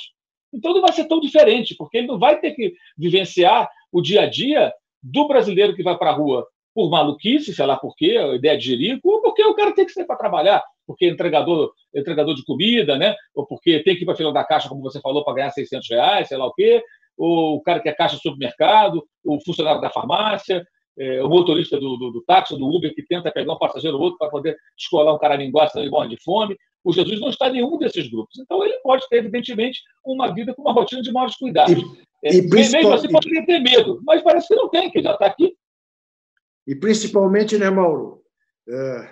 [0.53, 4.23] então não vai ser tão diferente, porque ele não vai ter que vivenciar o dia
[4.23, 4.73] a dia
[5.03, 8.57] do brasileiro que vai para a rua por maluquice, sei lá por quê, a ideia
[8.57, 12.35] de jerico, ou porque o cara tem que sair para trabalhar, porque é entregador, entregador
[12.35, 13.15] de comida, né?
[13.35, 15.51] ou porque tem que ir para a fila da caixa, como você falou, para ganhar
[15.51, 16.83] 600 reais, sei lá o quê,
[17.17, 20.65] ou o cara que é caixa do supermercado, o funcionário da farmácia,
[20.99, 24.03] é, o motorista do, do, do, táxi, do Uber, que tenta pegar um passageiro ou
[24.03, 26.57] outro para poder escolar um cara linguaça e morre de fome.
[26.83, 28.39] O Jesus não está em nenhum desses grupos.
[28.39, 31.75] Então, ele pode ter, evidentemente, uma vida com uma rotina de maiores cuidados.
[32.23, 35.13] E, é, e mesmo assim, poderia ter medo, mas parece que não tem, que já
[35.13, 35.55] está aqui
[36.71, 38.23] e principalmente, né, Mauro,
[38.69, 39.11] é,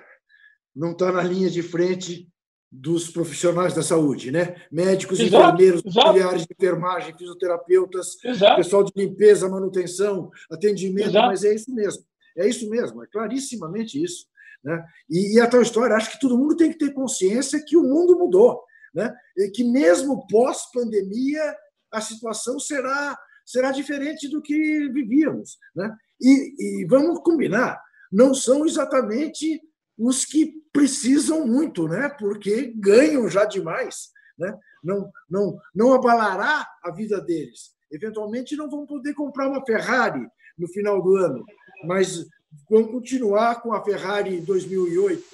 [0.76, 2.28] não está na linha de frente
[2.70, 4.62] dos profissionais da saúde, né?
[4.70, 8.56] Médicos, exato, enfermeiros, auxiliares de enfermagem, fisioterapeutas, exato.
[8.58, 11.26] pessoal de limpeza, manutenção, atendimento, exato.
[11.26, 12.04] mas é isso mesmo.
[12.36, 14.26] É isso mesmo, é clarissimamente isso.
[14.62, 14.80] Né?
[15.10, 17.82] E, e a tal história, acho que todo mundo tem que ter consciência que o
[17.82, 18.62] mundo mudou,
[18.94, 19.12] né?
[19.36, 21.56] E que mesmo pós-pandemia
[21.90, 25.90] a situação será será diferente do que vivíamos, né?
[26.20, 29.60] E, e vamos combinar, não são exatamente
[29.96, 32.08] os que precisam muito, né?
[32.08, 34.10] porque ganham já demais.
[34.38, 34.56] Né?
[34.82, 37.72] Não, não, não abalará a vida deles.
[37.90, 40.26] Eventualmente não vão poder comprar uma Ferrari
[40.56, 41.44] no final do ano,
[41.84, 42.26] mas
[42.68, 45.24] vão continuar com a Ferrari 2008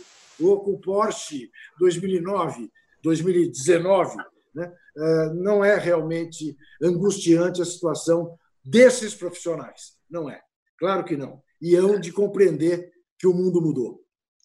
[0.40, 2.70] ou com o Porsche 2009,
[3.02, 4.16] 2019.
[4.54, 4.72] Né?
[4.96, 9.96] Eh, não é realmente angustiante a situação desses profissionais.
[10.08, 10.40] Não é.
[10.84, 11.40] Claro que não.
[11.62, 14.02] E hão de compreender que o mundo mudou.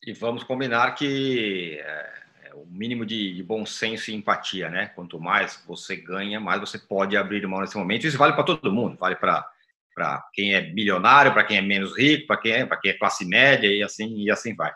[0.08, 2.13] E vamos combinar que é,
[2.45, 4.89] é o mínimo de, de, bom senso e empatia, né?
[4.95, 8.08] Quanto mais você ganha, mais você pode abrir mão nesse momento.
[8.08, 9.45] Isso vale para todo mundo, vale para
[9.93, 12.97] para quem é milionário, para quem é menos rico, para quem é para quem é
[12.97, 14.71] classe média e assim e assim vai.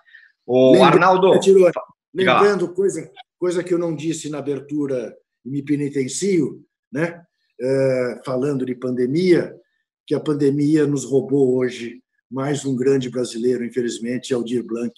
[0.46, 1.72] O Arnaldo, tirou,
[2.14, 7.24] lembrando coisa coisa que eu não disse na abertura e me penitencio, né?
[7.58, 9.58] É, falando de pandemia,
[10.06, 14.94] que a pandemia nos roubou hoje mais um grande brasileiro, infelizmente, Aldir Blanc,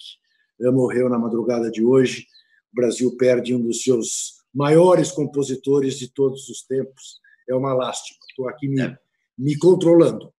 [0.72, 2.26] morreu na madrugada de hoje.
[2.72, 7.20] O Brasil perde um dos seus maiores compositores de todos os tempos.
[7.46, 8.18] É uma lástima.
[8.28, 8.98] Estou aqui me, é.
[9.36, 10.32] me controlando.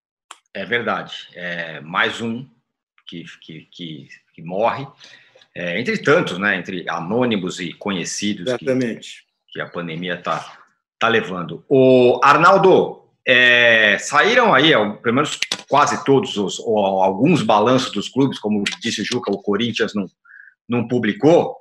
[0.55, 1.29] É verdade.
[1.35, 2.47] É mais um
[3.07, 4.87] que, que, que, que morre.
[5.55, 6.57] É, entre tantos, né?
[6.57, 9.27] Entre anônimos e conhecidos Exatamente.
[9.47, 10.65] Que, que a pandemia está
[10.99, 11.63] tá levando.
[11.69, 14.71] O Arnaldo, é, saíram aí,
[15.03, 19.93] pelo menos quase todos, os, ou alguns balanços dos clubes, como disse Juca, o Corinthians
[19.95, 20.07] não,
[20.69, 21.57] não publicou,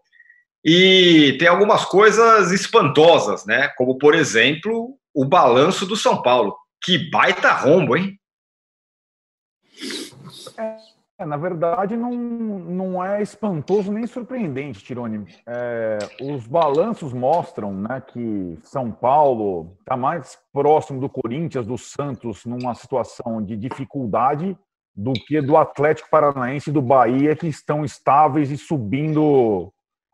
[0.63, 3.67] e tem algumas coisas espantosas, né?
[3.77, 6.55] Como, por exemplo, o balanço do São Paulo.
[6.83, 8.19] Que baita rombo, hein?
[10.57, 10.75] É,
[11.23, 15.25] na verdade, não, não é espantoso nem surpreendente, Tirone.
[15.47, 22.43] É, os balanços mostram né, que São Paulo está mais próximo do Corinthians, do Santos,
[22.45, 24.57] numa situação de dificuldade,
[24.93, 29.71] do que do Atlético Paranaense e do Bahia, que estão estáveis e subindo.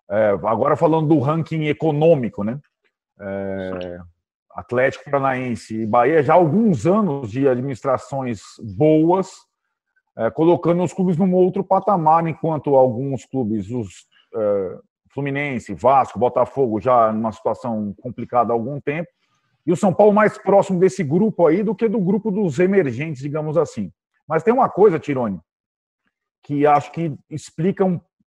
[0.09, 2.59] É, agora falando do ranking econômico, né?
[3.19, 3.99] É,
[4.53, 8.41] Atlético Paranaense e Bahia já há alguns anos de administrações
[8.75, 9.49] boas
[10.21, 14.05] é, colocando os clubes num outro patamar, enquanto alguns clubes, os
[14.35, 14.77] é,
[15.09, 19.09] Fluminense, Vasco, Botafogo, já numa situação complicada há algum tempo,
[19.65, 23.21] e o São Paulo mais próximo desse grupo aí do que do grupo dos emergentes,
[23.21, 23.91] digamos assim.
[24.27, 25.39] Mas tem uma coisa, Tirone,
[26.43, 27.83] que acho que explica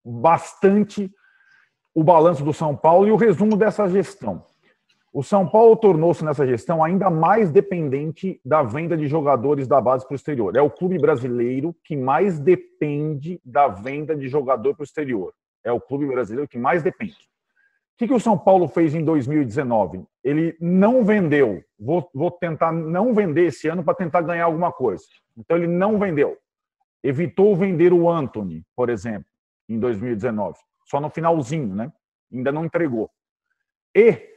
[0.04, 1.10] bastante
[1.94, 4.44] o balanço do São Paulo e o resumo dessa gestão.
[5.14, 10.04] O São Paulo tornou-se nessa gestão ainda mais dependente da venda de jogadores da base
[10.04, 10.56] para o exterior.
[10.56, 15.32] É o clube brasileiro que mais depende da venda de jogador para o exterior.
[15.62, 17.14] É o clube brasileiro que mais depende.
[17.14, 20.04] O que, que o São Paulo fez em 2019?
[20.24, 21.62] Ele não vendeu.
[21.78, 25.04] Vou, vou tentar não vender esse ano para tentar ganhar alguma coisa.
[25.38, 26.36] Então ele não vendeu.
[27.04, 29.30] Evitou vender o Anthony, por exemplo,
[29.68, 30.58] em 2019.
[30.86, 31.92] Só no finalzinho, né?
[32.32, 33.08] Ainda não entregou.
[33.94, 34.33] E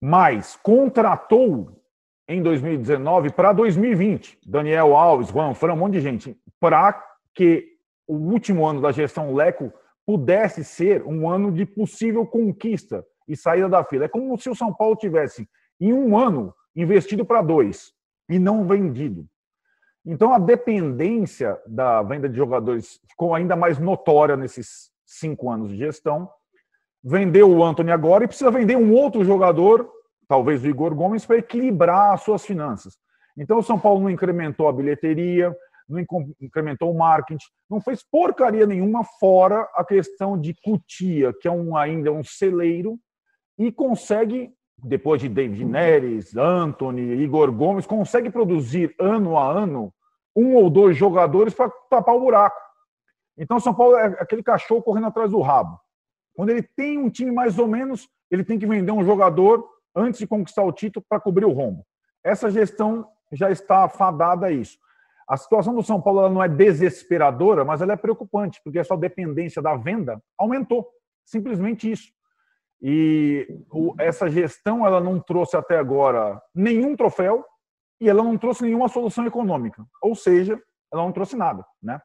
[0.00, 1.80] mas contratou
[2.26, 4.38] em 2019 para 2020.
[4.46, 7.66] Daniel Alves, Juan Fran, um monte de gente, para que
[8.06, 9.72] o último ano da gestão Leco
[10.06, 14.06] pudesse ser um ano de possível conquista e saída da fila.
[14.06, 15.48] É como se o São Paulo tivesse,
[15.80, 17.92] em um ano, investido para dois
[18.28, 19.26] e não vendido.
[20.04, 25.76] Então, a dependência da venda de jogadores ficou ainda mais notória nesses cinco anos de
[25.76, 26.28] gestão
[27.02, 29.90] vendeu o Anthony agora e precisa vender um outro jogador,
[30.28, 32.98] talvez o Igor Gomes, para equilibrar as suas finanças.
[33.36, 35.54] Então o São Paulo não incrementou a bilheteria,
[35.88, 36.04] não
[36.40, 41.76] incrementou o marketing, não fez porcaria nenhuma fora a questão de Cutia, que é um,
[41.76, 42.98] ainda um celeiro,
[43.58, 49.92] e consegue, depois de David Neres, Anthony, Igor Gomes, consegue produzir ano a ano
[50.34, 52.56] um ou dois jogadores para tapar o buraco.
[53.36, 55.78] Então, São Paulo é aquele cachorro correndo atrás do rabo.
[56.40, 60.18] Quando ele tem um time mais ou menos, ele tem que vender um jogador antes
[60.18, 61.84] de conquistar o título para cobrir o rombo.
[62.24, 64.78] Essa gestão já está fadada a isso.
[65.28, 69.60] A situação do São Paulo não é desesperadora, mas ela é preocupante, porque essa dependência
[69.60, 70.88] da venda aumentou.
[71.26, 72.10] Simplesmente isso.
[72.80, 73.46] E
[73.98, 77.44] essa gestão ela não trouxe até agora nenhum troféu
[78.00, 79.84] e ela não trouxe nenhuma solução econômica.
[80.00, 80.58] Ou seja,
[80.90, 82.00] ela não trouxe nada, né?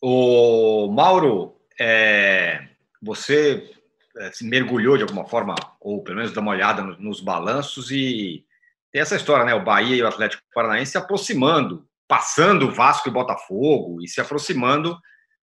[0.00, 2.68] O Mauro, é,
[3.02, 3.70] você
[4.18, 7.90] é, se mergulhou de alguma forma, ou pelo menos dá uma olhada nos, nos balanços
[7.90, 8.44] e
[8.92, 9.54] tem essa história, né?
[9.54, 14.20] O Bahia e o Atlético Paranaense se aproximando, passando o Vasco e Botafogo e se
[14.20, 14.96] aproximando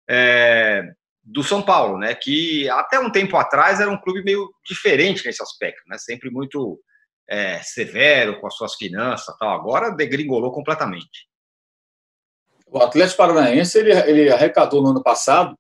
[0.09, 0.85] é,
[1.23, 2.15] do São Paulo, né?
[2.15, 5.99] Que até um tempo atrás era um clube meio diferente nesse aspecto, né?
[5.99, 6.81] Sempre muito
[7.29, 9.51] é, severo com as suas finanças, tal.
[9.51, 11.29] Agora degringolou completamente.
[12.67, 15.59] O Atlético Paranaense ele, ele arrecadou no ano passado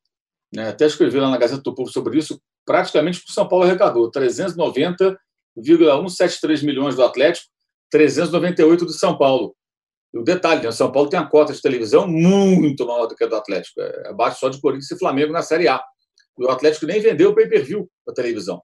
[0.52, 4.10] né, até escrevi lá na Gazeta do Povo sobre isso, praticamente o São Paulo arrecadou
[4.10, 7.48] 390,173 milhões do Atlético,
[7.90, 9.56] 398 do São Paulo.
[10.12, 13.14] E o detalhe, né, o São Paulo tem a cota de televisão muito maior do
[13.14, 15.80] que a do Atlético, é abaixo só de Corinthians e Flamengo na Série A.
[16.38, 18.60] E o Atlético nem vendeu o pay-per-view da televisão.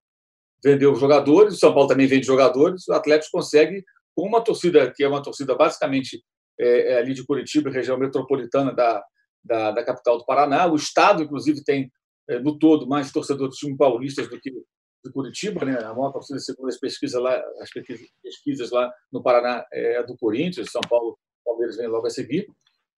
[0.65, 5.05] Vendeu jogadores, o São Paulo também vende jogadores, o Atlético consegue, com uma torcida que
[5.05, 6.23] é uma torcida basicamente
[6.59, 9.05] é, é ali de Curitiba, região metropolitana da,
[9.47, 10.67] da, da capital do Paraná.
[10.67, 11.91] O Estado, inclusive, tem,
[12.29, 15.79] é, no todo, mais torcedores time paulistas do que de Curitiba, né?
[15.79, 17.71] A maior torcida, segundo as pesquisas lá, as
[18.23, 22.47] pesquisas lá no Paraná é do Corinthians, São Paulo, Palmeiras vem logo a seguir.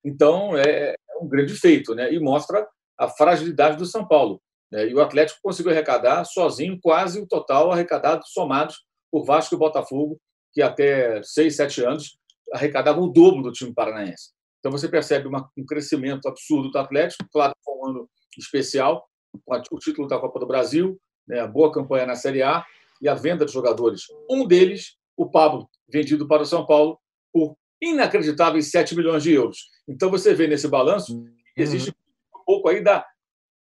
[0.04, 2.12] Então, é, é um grande feito, né?
[2.12, 4.40] E mostra a fragilidade do São Paulo.
[4.70, 4.88] Né?
[4.88, 10.18] E o Atlético conseguiu arrecadar sozinho quase o total arrecadado somados por Vasco e Botafogo,
[10.52, 12.18] que até seis, sete anos
[12.52, 14.32] arrecadavam o dobro do time paranaense.
[14.68, 19.08] Então você percebe uma, um crescimento absurdo do Atlético, claro que foi um ano especial,
[19.46, 22.62] o título da Copa do Brasil, né, a boa campanha na Série A
[23.00, 24.02] e a venda de jogadores.
[24.28, 26.98] Um deles, o Pablo, vendido para o São Paulo
[27.32, 29.70] por inacreditáveis 7 milhões de euros.
[29.88, 33.06] Então você vê nesse balanço que existe um pouco aí da,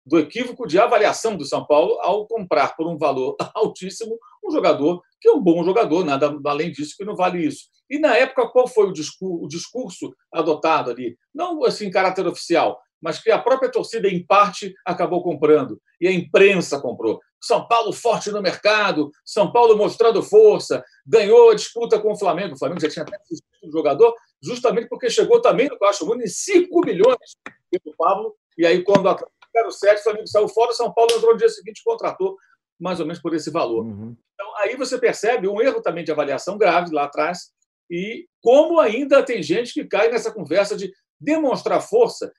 [0.04, 5.02] do equívoco de avaliação do São Paulo ao comprar por um valor altíssimo um jogador
[5.20, 7.66] que é um bom jogador, nada além disso que não vale isso.
[7.90, 11.18] E na época, qual foi o discurso, o discurso adotado ali?
[11.34, 15.80] Não assim, em caráter oficial, mas que a própria torcida, em parte, acabou comprando.
[16.00, 17.20] E a imprensa comprou.
[17.42, 22.56] São Paulo forte no mercado, São Paulo mostrando força, ganhou a disputa com o Flamengo.
[22.56, 23.18] O Flamengo já tinha até
[23.64, 27.18] o jogador, justamente porque chegou também no Caixa Único em 5 milhões
[27.84, 31.38] do Pablo, e aí quando o 7, o Flamengo saiu fora, São Paulo entrou no
[31.38, 32.36] dia seguinte e contratou
[32.80, 33.86] mais ou menos por esse valor.
[33.86, 34.16] Uhum.
[34.36, 37.52] Então, aí você percebe um erro também de avaliação grave lá atrás,
[37.90, 42.32] e como ainda tem gente que cai nessa conversa de demonstrar força.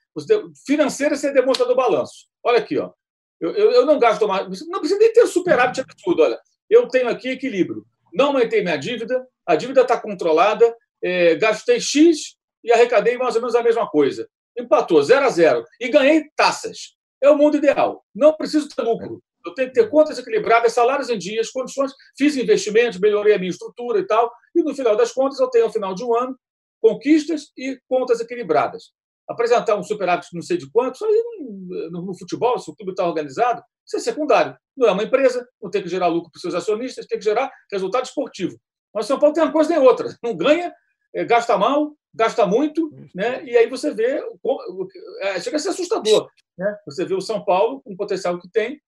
[0.65, 2.27] Financeira você demonstra do balanço.
[2.43, 2.91] Olha aqui, ó.
[3.39, 4.47] Eu, eu, eu não gasto mais.
[4.67, 6.23] Não precisa nem ter superávit absurdo.
[6.23, 7.85] Olha, eu tenho aqui equilíbrio.
[8.13, 13.41] Não aumentei minha dívida, a dívida está controlada, é, gastei X e arrecadei mais ou
[13.41, 14.27] menos a mesma coisa.
[14.57, 15.63] Empatou, zero a zero.
[15.79, 16.95] E ganhei taxas.
[17.21, 18.03] É o mundo ideal.
[18.13, 19.21] Não preciso ter lucro.
[19.47, 23.49] Eu tenho que ter contas equilibradas, salários em dias, condições, fiz investimentos, melhorei a minha
[23.49, 24.31] estrutura e tal.
[24.55, 26.37] E no final das contas, eu tenho, ao final de um ano,
[26.81, 28.91] conquistas e contas equilibradas.
[29.27, 31.23] Apresentar um superávit não sei de quanto, isso aí
[31.91, 34.55] no, no futebol, se o clube está organizado, isso é secundário.
[34.75, 37.25] Não é uma empresa, não tem que gerar lucro para os seus acionistas, tem que
[37.25, 38.57] gerar resultado esportivo.
[38.93, 40.15] Mas São Paulo tem uma coisa nem outra.
[40.23, 40.73] Não ganha,
[41.13, 43.43] é, gasta mal, gasta muito, né?
[43.43, 44.23] e aí você vê,
[45.21, 46.29] é, chega a ser assustador.
[46.57, 46.75] Né?
[46.85, 48.81] Você vê o São Paulo, com o potencial que tem,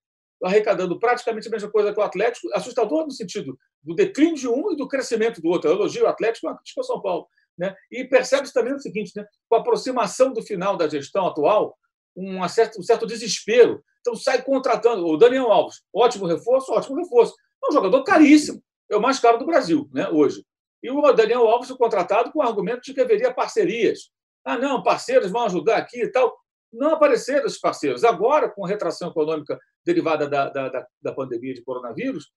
[0.43, 4.71] arrecadando praticamente a mesma coisa que o Atlético, assustador no sentido do declínio de um
[4.71, 5.69] e do crescimento do outro.
[5.69, 7.28] Eu elogio o Atlético, mas critico São Paulo.
[7.58, 7.75] Né?
[7.91, 9.25] E percebe-se também o seguinte: né?
[9.49, 11.78] com a aproximação do final da gestão atual,
[12.15, 13.84] um certo, um certo desespero.
[13.99, 15.06] Então sai contratando.
[15.06, 17.34] O Daniel Alves, ótimo reforço, ótimo reforço.
[17.63, 20.45] É um jogador caríssimo, é o mais caro do Brasil né, hoje.
[20.82, 24.12] E o Daniel Alves foi contratado com o argumento de que haveria parcerias.
[24.45, 26.34] Ah, não, parceiros vão ajudar aqui e tal.
[26.71, 28.03] Não apareceram esses parceiros.
[28.03, 32.32] Agora, com a retração econômica derivada da, da, da pandemia de coronavírus,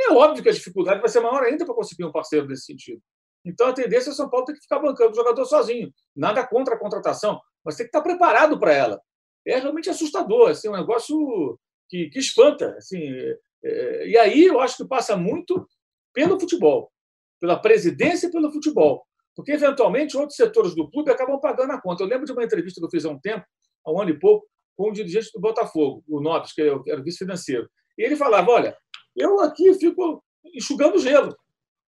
[0.00, 3.02] é óbvio que a dificuldade vai ser maior ainda para conseguir um parceiro nesse sentido.
[3.44, 5.92] Então, a tendência é o São Paulo ter que ficar bancando o jogador sozinho.
[6.14, 9.00] Nada contra a contratação, mas tem que estar preparado para ela.
[9.46, 12.76] É realmente assustador, assim, um negócio que, que espanta.
[12.76, 13.00] Assim,
[13.64, 15.66] é, e aí eu acho que passa muito
[16.12, 16.92] pelo futebol,
[17.40, 19.04] pela presidência e pelo futebol.
[19.34, 22.02] Porque, eventualmente, outros setores do clube acabam pagando a conta.
[22.02, 23.46] Eu lembro de uma entrevista que eu fiz há um tempo,
[23.88, 24.46] há um ano e pouco,
[24.76, 27.68] com um dirigente do Botafogo, o Nobis, que era vice-financeiro.
[27.98, 28.76] E ele falava: Olha,
[29.16, 30.22] eu aqui fico
[30.54, 31.36] enxugando gelo.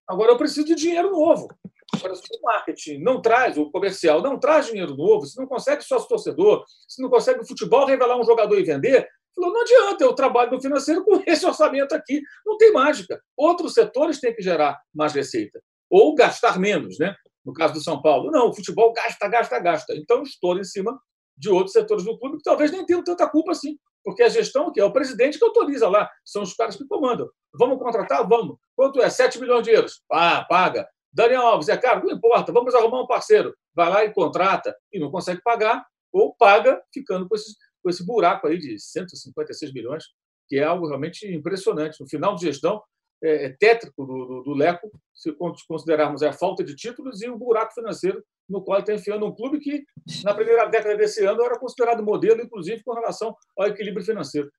[0.08, 1.48] Agora eu preciso de dinheiro novo.
[1.94, 5.82] Agora, se o marketing não traz, o comercial não traz dinheiro novo, se não consegue
[5.82, 10.04] sócio torcedor, se não consegue o futebol revelar um jogador e vender, falou, não adianta,
[10.04, 12.22] eu trabalho no financeiro com esse orçamento aqui.
[12.44, 13.20] Não tem mágica.
[13.36, 15.60] Outros setores têm que gerar mais receita.
[15.88, 17.14] Ou gastar menos, né?
[17.44, 18.30] No caso do São Paulo.
[18.30, 19.94] Não, o futebol gasta, gasta, gasta.
[19.96, 20.98] Então, estou em cima
[21.40, 23.78] de outros setores do clube que talvez nem tenham tanta culpa assim.
[24.04, 27.28] Porque a gestão, que é o presidente que autoriza lá, são os caras que comandam.
[27.54, 28.26] Vamos contratar?
[28.28, 28.56] Vamos.
[28.76, 29.08] Quanto é?
[29.08, 30.02] 7 milhões de euros.
[30.10, 30.86] Ah, paga.
[31.12, 32.06] Daniel Alves, é caro?
[32.06, 33.54] Não importa, vamos arrumar um parceiro.
[33.74, 38.04] Vai lá e contrata e não consegue pagar, ou paga ficando com esse, com esse
[38.04, 40.04] buraco aí de 156 milhões,
[40.48, 42.00] que é algo realmente impressionante.
[42.00, 42.80] No final de gestão,
[43.22, 45.34] é, é tétrico do, do, do, Leco, se
[45.66, 49.60] considerarmos a falta de títulos e o buraco financeiro no qual está enfiando um clube
[49.60, 49.84] que,
[50.24, 54.50] na primeira década desse ano, era considerado modelo, inclusive com relação ao equilíbrio financeiro.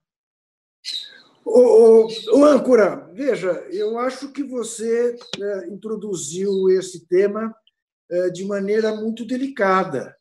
[1.44, 7.54] O, o, o âncora, veja, eu acho que você é, introduziu esse tema
[8.10, 10.14] é, de maneira muito delicada.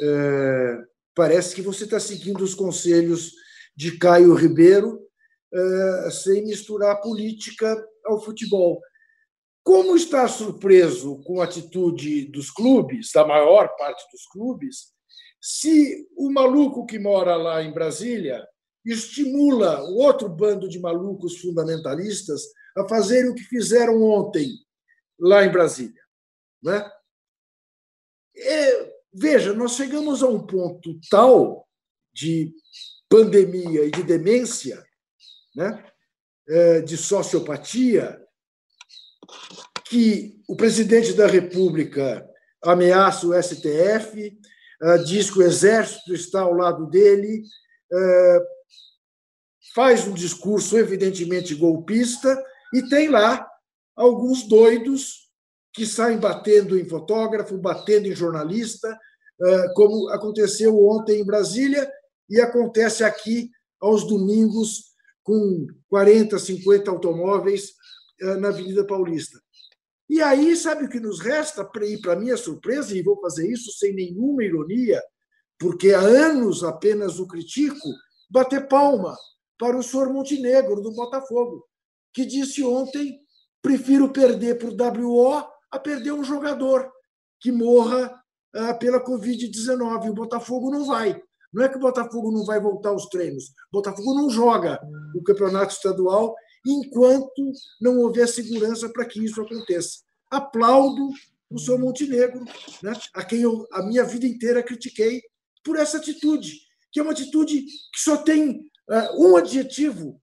[0.00, 0.78] É,
[1.14, 3.32] parece que você está seguindo os conselhos
[3.76, 5.00] de Caio Ribeiro,
[5.52, 8.80] é, sem misturar política ao futebol.
[9.62, 14.92] Como está surpreso com a atitude dos clubes, da maior parte dos clubes,
[15.40, 18.46] se o maluco que mora lá em Brasília
[18.92, 22.42] estimula o outro bando de malucos fundamentalistas
[22.76, 24.50] a fazerem o que fizeram ontem
[25.18, 26.02] lá em Brasília.
[26.62, 26.90] Né?
[28.36, 31.66] É, veja, nós chegamos a um ponto tal
[32.14, 32.52] de
[33.08, 34.84] pandemia e de demência,
[35.54, 35.84] né?
[36.48, 38.22] É, de sociopatia,
[39.88, 42.24] que o presidente da República
[42.62, 44.38] ameaça o STF,
[45.04, 47.42] diz que o exército está ao lado dele,
[47.92, 48.40] eh,
[49.76, 53.46] faz um discurso evidentemente golpista e tem lá
[53.94, 55.30] alguns doidos
[55.70, 58.88] que saem batendo em fotógrafo, batendo em jornalista,
[59.38, 61.86] eh, como aconteceu ontem em Brasília
[62.30, 67.74] e acontece aqui aos domingos com 40, 50 automóveis
[68.40, 69.38] na Avenida Paulista.
[70.08, 71.62] E aí, sabe o que nos resta?
[72.00, 75.02] Para minha surpresa, e vou fazer isso sem nenhuma ironia,
[75.58, 77.88] porque há anos apenas o critico,
[78.30, 79.14] bater palma
[79.58, 81.64] para o senhor Montenegro, do Botafogo,
[82.12, 83.20] que disse ontem:
[83.62, 86.90] prefiro perder por WO a perder um jogador
[87.40, 88.14] que morra
[88.54, 90.10] ah, pela Covid-19.
[90.10, 91.20] O Botafogo não vai.
[91.52, 93.44] Não é que o Botafogo não vai voltar aos treinos.
[93.72, 94.80] O Botafogo não joga
[95.14, 96.34] o campeonato estadual
[96.66, 100.00] enquanto não houver segurança para que isso aconteça.
[100.30, 101.08] Aplaudo
[101.48, 102.44] o senhor Montenegro,
[102.82, 105.22] né, a quem eu a minha vida inteira critiquei
[105.64, 108.68] por essa atitude, que é uma atitude que só tem
[109.14, 110.20] um adjetivo,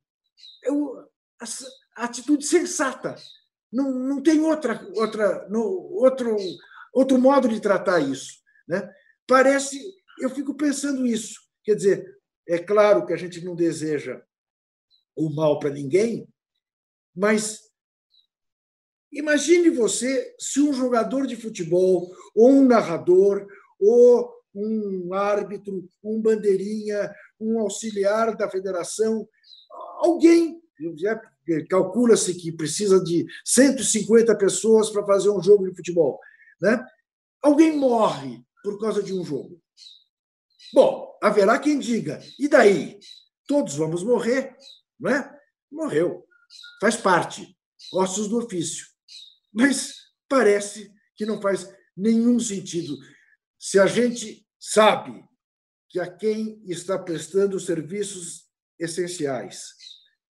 [0.64, 1.46] é a,
[1.98, 3.16] a, atitude sensata.
[3.72, 6.38] Não, não tem outra, outra, no, outro,
[6.94, 8.40] outro modo de tratar isso.
[8.68, 8.88] Né?
[9.28, 9.82] Parece,
[10.20, 11.42] eu fico pensando isso.
[11.64, 14.22] Quer dizer, é claro que a gente não deseja
[15.16, 16.28] o mal para ninguém,
[17.16, 17.62] mas
[19.12, 23.48] imagine você se um jogador de futebol, ou um narrador,
[23.80, 29.28] ou um árbitro, um bandeirinha, um auxiliar da federação,
[30.00, 30.62] alguém,
[31.70, 36.20] calcula-se que precisa de 150 pessoas para fazer um jogo de futebol,
[36.62, 36.84] né?
[37.42, 39.62] Alguém morre por causa de um jogo.
[40.74, 43.00] Bom, haverá quem diga, e daí?
[43.46, 44.56] Todos vamos morrer,
[45.00, 45.40] não é?
[45.70, 46.26] Morreu
[46.80, 47.58] faz parte,
[47.94, 48.86] ossos do ofício.
[49.54, 49.94] Mas
[50.28, 52.98] parece que não faz nenhum sentido.
[53.60, 55.24] Se a gente sabe
[55.94, 58.48] que a quem está prestando serviços
[58.80, 59.76] essenciais.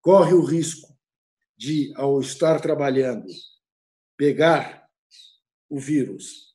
[0.02, 0.94] Corre o risco
[1.56, 3.24] de, ao estar trabalhando,
[4.14, 4.86] pegar
[5.70, 6.54] o vírus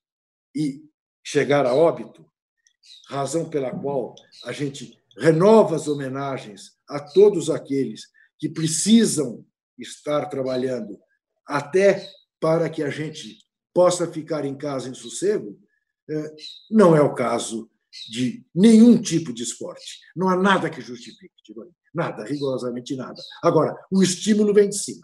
[0.55, 0.88] e
[1.24, 2.24] chegar a óbito,
[3.07, 4.14] razão pela qual
[4.45, 8.03] a gente renova as homenagens a todos aqueles
[8.38, 9.43] que precisam
[9.76, 10.99] estar trabalhando
[11.47, 12.07] até
[12.39, 13.39] para que a gente
[13.74, 15.60] possa ficar em casa em sossego,
[16.07, 16.36] é,
[16.70, 17.70] não é o caso
[18.10, 20.00] de nenhum tipo de esporte.
[20.16, 21.34] Não há nada que justifique,
[21.93, 23.22] nada, rigorosamente nada.
[23.43, 25.02] Agora, o estímulo vem de cima.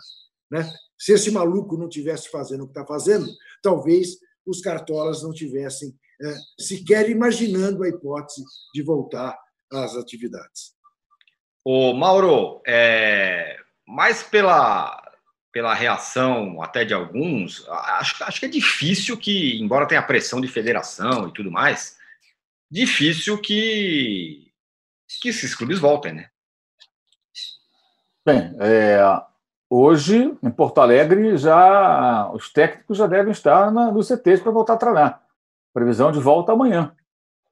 [0.51, 0.71] Né?
[0.97, 3.27] Se esse maluco não tivesse fazendo o que está fazendo,
[3.61, 8.43] talvez os cartolas não tivessem é, sequer imaginando a hipótese
[8.73, 9.37] de voltar
[9.71, 10.73] às atividades.
[11.63, 15.01] O Mauro, é, mais pela,
[15.51, 20.47] pela reação até de alguns, acho, acho que é difícil que, embora tenha pressão de
[20.47, 21.94] federação e tudo mais,
[22.75, 24.51] difícil que,
[25.21, 26.29] que esses clubes voltem, né?
[28.25, 28.99] Bem, é,
[29.69, 34.73] hoje em Porto Alegre já os técnicos já devem estar na, no CT para voltar
[34.73, 35.23] a treinar.
[35.73, 36.93] Previsão de volta amanhã.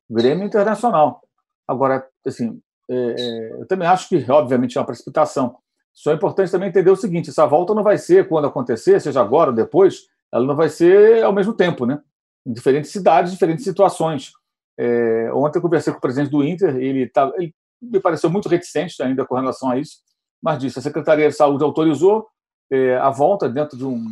[0.09, 1.21] Grêmio Internacional.
[1.65, 5.57] Agora, assim, é, é, eu também acho que, obviamente, é uma precipitação.
[5.93, 9.21] Só é importante também entender o seguinte: essa volta não vai ser quando acontecer, seja
[9.21, 12.01] agora ou depois, ela não vai ser ao mesmo tempo, né?
[12.45, 14.33] Em diferentes cidades, diferentes situações.
[14.77, 18.49] É, ontem eu conversei com o presidente do Inter, ele, tá, ele me pareceu muito
[18.49, 19.97] reticente ainda com relação a isso,
[20.41, 22.27] mas disse: a Secretaria de Saúde autorizou
[22.71, 24.03] é, a volta dentro de um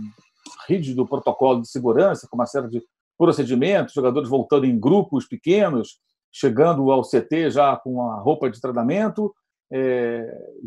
[0.67, 2.81] rígido protocolo de segurança, com uma série de
[3.17, 5.99] procedimentos, jogadores voltando em grupos pequenos,
[6.31, 9.33] chegando ao CT já com a roupa de treinamento,
[9.71, 10.25] é,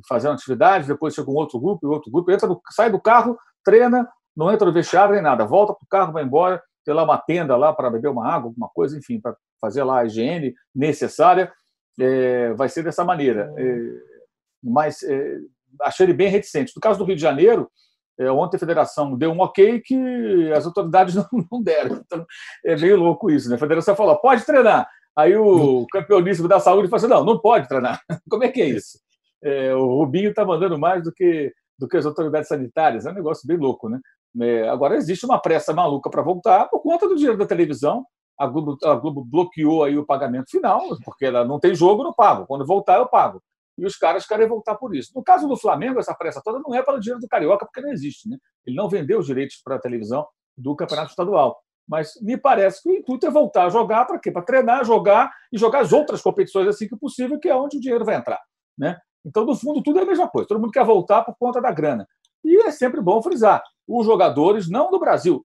[0.08, 3.36] fazendo atividade, depois chega um outro grupo, e outro grupo, entra no, sai do carro,
[3.64, 7.02] treina, não entra no vestiário nem nada, volta para o carro, vai embora, tem lá
[7.02, 10.54] uma tenda lá para beber uma água, alguma coisa, enfim, para fazer lá a higiene
[10.74, 11.52] necessária,
[11.98, 13.52] é, vai ser dessa maneira.
[13.56, 13.90] É,
[14.62, 15.38] mas é,
[15.82, 16.72] achei ele bem reticente.
[16.74, 17.70] No caso do Rio de Janeiro,
[18.18, 21.96] é, ontem a federação deu um ok que as autoridades não, não deram.
[21.96, 22.24] Então,
[22.64, 23.56] é meio louco isso, né?
[23.56, 24.88] A federação falou: pode treinar.
[25.16, 28.00] Aí o campeoníssimo da saúde falou assim: não, não pode treinar.
[28.28, 28.98] Como é que é isso?
[29.42, 33.04] É, o Rubinho está mandando mais do que do que as autoridades sanitárias.
[33.04, 33.98] É um negócio bem louco, né?
[34.40, 38.04] É, agora, existe uma pressa maluca para voltar por conta do dinheiro da televisão.
[38.38, 42.12] A Globo, a Globo bloqueou aí o pagamento final, porque ela não tem jogo, não
[42.12, 42.46] pago.
[42.46, 43.40] Quando voltar, eu pago.
[43.76, 45.10] E os caras querem voltar por isso.
[45.14, 47.92] No caso do Flamengo, essa pressa toda não é pelo dinheiro do Carioca, porque não
[47.92, 48.28] existe.
[48.28, 48.36] Né?
[48.66, 50.26] Ele não vendeu os direitos para a televisão
[50.56, 51.60] do Campeonato Estadual.
[51.86, 54.30] Mas me parece que o intuito é voltar a jogar para quê?
[54.30, 57.80] Para treinar, jogar e jogar as outras competições assim que possível, que é onde o
[57.80, 58.40] dinheiro vai entrar.
[58.78, 58.96] Né?
[59.24, 60.48] Então, no fundo, tudo é a mesma coisa.
[60.48, 62.06] Todo mundo quer voltar por conta da grana.
[62.44, 65.44] E é sempre bom frisar: os jogadores, não do Brasil,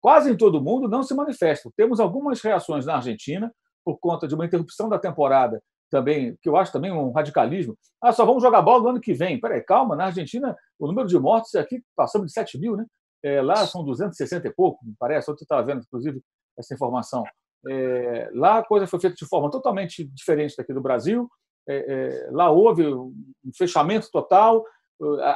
[0.00, 1.72] quase em todo mundo, não se manifestam.
[1.76, 3.52] Temos algumas reações na Argentina,
[3.84, 7.76] por conta de uma interrupção da temporada, também, que eu acho também um radicalismo.
[8.02, 9.40] Ah, só vamos jogar bola no ano que vem.
[9.40, 12.84] Peraí, calma, na Argentina, o número de mortes aqui passamos de 7 mil, né?
[13.24, 15.30] É, lá são 260 e pouco, me parece.
[15.30, 16.20] Ontem estava vendo, inclusive,
[16.58, 17.24] essa informação.
[17.68, 21.28] É, lá a coisa foi feita de forma totalmente diferente daqui do Brasil.
[21.68, 23.12] É, é lá houve um
[23.56, 24.64] fechamento total.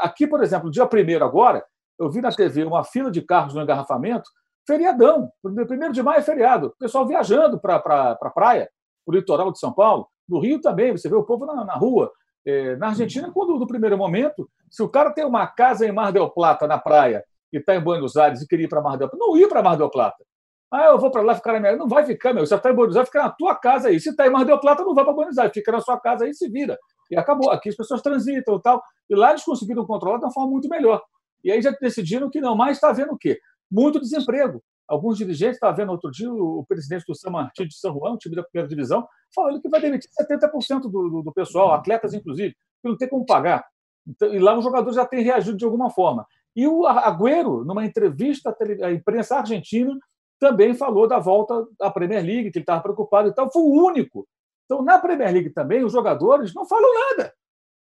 [0.01, 1.65] Aqui, por exemplo, dia 1 agora,
[2.03, 4.29] eu vi na TV uma fila de carros no engarrafamento,
[4.67, 5.31] feriadão.
[5.41, 6.69] Primeiro de maio é feriado.
[6.69, 8.69] O pessoal viajando para a pra, pra praia,
[9.05, 10.09] para o litoral de São Paulo.
[10.29, 12.11] No Rio também, você vê o povo na, na rua.
[12.45, 16.13] É, na Argentina, quando no primeiro momento, se o cara tem uma casa em Mar
[16.13, 19.09] del Plata, na praia, e está em Buenos Aires e queria ir para Mar del
[19.09, 20.25] Plata, não ia para Mar del Plata.
[20.73, 21.77] Ah, eu vou para lá ficar na minha.
[21.77, 22.47] Não vai ficar, meu.
[22.47, 24.01] Você está em Buenos Aires, fica na tua casa aí.
[24.01, 26.25] Se está em Mar del Plata, não vai para Buenos Aires, fica na sua casa
[26.25, 26.79] aí e se vira.
[27.11, 27.51] E acabou.
[27.51, 28.83] Aqui as pessoas transitam e tal.
[29.11, 31.03] E lá eles conseguiram controlar de uma forma muito melhor.
[31.45, 33.41] E aí já decidiram que não mais está havendo o quê?
[33.71, 34.63] Muito desemprego.
[34.87, 38.37] Alguns dirigentes, estava vendo outro dia o presidente do San Martín de São Juan, time
[38.37, 42.89] da primeira divisão, falando que vai demitir 70% do, do, do pessoal, atletas inclusive, que
[42.89, 43.65] não tem como pagar.
[44.07, 46.27] Então, e lá os jogadores já têm reagido de alguma forma.
[46.55, 49.99] E o Agüero, numa entrevista à imprensa argentina,
[50.39, 53.51] também falou da volta à Premier League, que ele estava preocupado e tal.
[53.51, 54.27] Foi o único.
[54.65, 57.33] Então, na Premier League também, os jogadores não falam nada.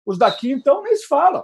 [0.04, 1.42] Os daqui, então, nem se falam.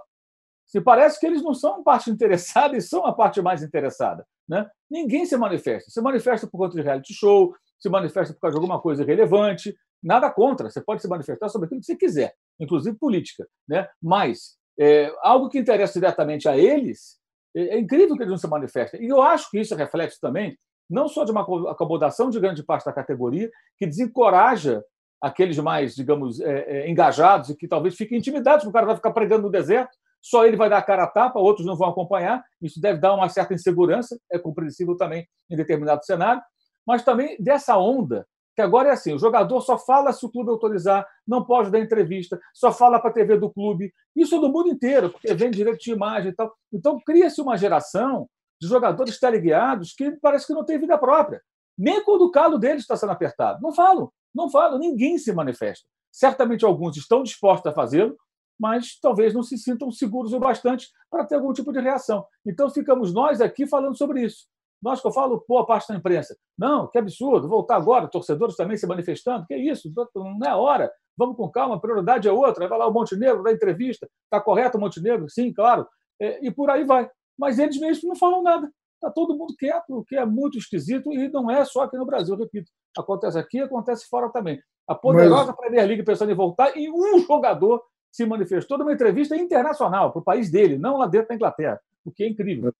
[0.67, 4.27] Se parece que eles não são parte interessada e são a parte mais interessada.
[4.49, 4.69] Né?
[4.91, 5.91] Ninguém se manifesta.
[5.91, 9.75] Se manifesta por conta de reality show, se manifesta por causa de alguma coisa relevante.
[10.03, 10.71] Nada contra.
[10.71, 13.47] Você pode se manifestar sobre aquilo que você quiser, inclusive política.
[13.69, 13.89] Né?
[14.03, 17.19] Mas é, algo que interessa diretamente a eles,
[17.55, 19.03] é, é incrível que eles não se manifestem.
[19.03, 20.57] E eu acho que isso é reflexo também,
[20.89, 24.85] não só de uma acomodação de grande parte da categoria, que desencoraja
[25.21, 29.13] aqueles mais, digamos, é, é, engajados e que talvez fiquem intimidados, o cara vai ficar
[29.13, 29.97] pregando no deserto
[30.29, 32.45] só ele vai dar a cara a tapa, outros não vão acompanhar.
[32.61, 36.43] Isso deve dar uma certa insegurança, é compreensível também em determinado cenário.
[36.85, 40.51] Mas também dessa onda, que agora é assim: o jogador só fala se o clube
[40.51, 43.93] autorizar, não pode dar entrevista, só fala para a TV do clube.
[44.17, 46.53] Isso é do mundo inteiro, porque vem direito de imagem e tal.
[46.73, 48.29] Então cria-se uma geração
[48.61, 51.41] de jogadores teleguiados que parece que não tem vida própria.
[51.79, 53.61] Nem quando o calo deles está sendo apertado.
[53.63, 55.87] Não falam, não falam, ninguém se manifesta.
[56.11, 58.17] Certamente alguns estão dispostos a fazê-lo,
[58.59, 62.25] mas talvez não se sintam seguros o bastante para ter algum tipo de reação.
[62.45, 64.47] Então ficamos nós aqui falando sobre isso.
[64.83, 66.37] Nós que eu falo, boa parte da imprensa.
[66.57, 71.37] Não, que absurdo, voltar agora, torcedores também se manifestando, que isso, não é hora, vamos
[71.37, 72.69] com calma, a prioridade é outra.
[72.69, 75.29] Vai lá o Montenegro, da entrevista, está correto o Montenegro?
[75.29, 75.87] Sim, claro.
[76.21, 77.11] É, e por aí vai.
[77.39, 78.71] Mas eles mesmos não falam nada.
[78.95, 82.07] Está todo mundo quieto, o que é muito esquisito, e não é só aqui no
[82.07, 82.71] Brasil, repito.
[82.97, 84.59] Acontece aqui, acontece fora também.
[84.89, 85.57] A poderosa Mas...
[85.57, 87.83] Premier League pensando em voltar e um jogador
[88.17, 92.11] se manifestou numa entrevista internacional para o país dele, não lá dentro da Inglaterra, o
[92.11, 92.73] que é incrível.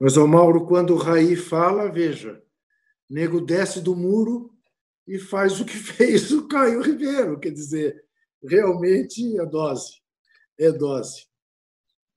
[0.00, 2.42] Mas, o Mauro, quando o Raí fala, veja,
[3.08, 4.50] nego desce do muro
[5.06, 8.02] e faz o que fez o Caio Ribeiro, quer dizer,
[8.42, 10.00] realmente é dose,
[10.58, 11.26] é dose.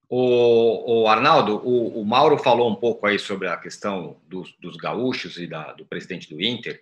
[0.10, 4.78] O, o Arnaldo, o, o, Mauro falou um pouco aí sobre a questão dos, dos
[4.78, 6.82] gaúchos e da, do presidente do Inter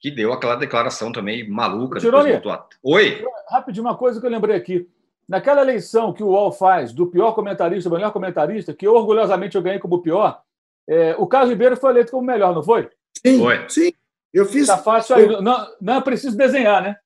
[0.00, 1.98] que deu aquela declaração também maluca.
[1.98, 2.50] Tironi, do...
[2.82, 3.24] Oi?
[3.48, 4.88] Rapidinho, uma coisa que eu lembrei aqui.
[5.28, 9.78] Naquela eleição que o UOL faz do pior comentarista, melhor comentarista, que orgulhosamente eu ganhei
[9.78, 10.40] como pior,
[10.88, 12.88] é, o Carlos Ribeiro foi eleito como melhor, não foi?
[13.24, 13.68] Sim, foi.
[13.68, 13.92] sim.
[14.32, 14.66] Eu fiz.
[14.66, 15.24] Tá fácil aí.
[15.24, 15.42] Eu...
[15.42, 16.96] Não, não é preciso desenhar, né?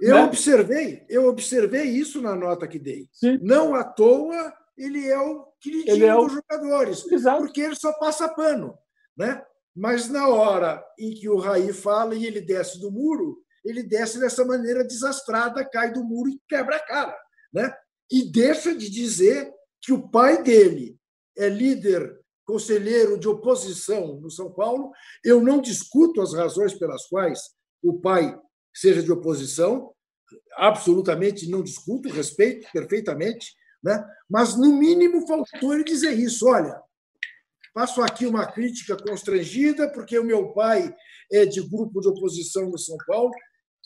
[0.00, 0.24] Eu né?
[0.24, 3.06] observei, eu observei isso na nota que dei.
[3.12, 3.38] Sim.
[3.40, 6.24] Não à toa ele é o queridinho ele é o...
[6.24, 7.42] dos jogadores, Exato.
[7.42, 8.76] porque ele só passa pano,
[9.16, 9.44] né?
[9.74, 14.18] Mas na hora em que o Raí fala e ele desce do muro, ele desce
[14.18, 17.16] dessa maneira desastrada, cai do muro e quebra a cara.
[17.52, 17.72] Né?
[18.10, 19.50] E deixa de dizer
[19.80, 20.96] que o pai dele
[21.36, 24.90] é líder conselheiro de oposição no São Paulo.
[25.24, 27.40] Eu não discuto as razões pelas quais
[27.82, 28.38] o pai
[28.74, 29.92] seja de oposição,
[30.56, 34.04] absolutamente não discuto, respeito perfeitamente, né?
[34.28, 36.46] mas no mínimo faltou ele dizer isso.
[36.46, 36.80] Olha,
[37.74, 40.94] Faço aqui uma crítica constrangida, porque o meu pai
[41.30, 43.32] é de grupo de oposição no São Paulo,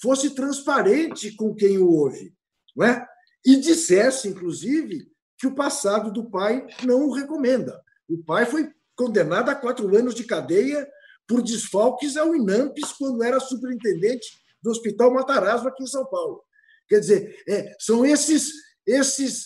[0.02, 2.34] fosse transparente com quem o ouve,
[2.74, 3.06] não é?
[3.46, 5.08] e dissesse, inclusive,
[5.38, 7.80] que o passado do pai não o recomenda.
[8.08, 10.86] O pai foi condenado a quatro anos de cadeia
[11.28, 14.26] por desfalques ao INAMPES quando era superintendente
[14.60, 16.42] do Hospital Matarazzo aqui em São Paulo.
[16.88, 18.50] Quer dizer, é, são esses,
[18.84, 19.44] esses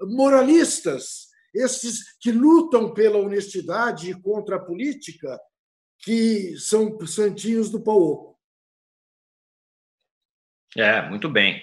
[0.00, 5.38] moralistas, esses que lutam pela honestidade e contra a política,
[5.98, 8.38] que são santinhos do pau.
[10.76, 11.62] É, muito bem.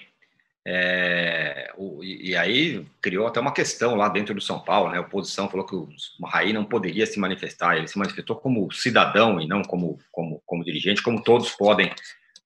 [0.66, 4.98] É, o, e, aí criou até uma questão lá dentro do São Paulo, né?
[4.98, 5.88] A oposição falou que o
[6.26, 10.64] Raí não poderia se manifestar, ele se manifestou como cidadão e não como, como, como
[10.64, 11.90] dirigente, como todos podem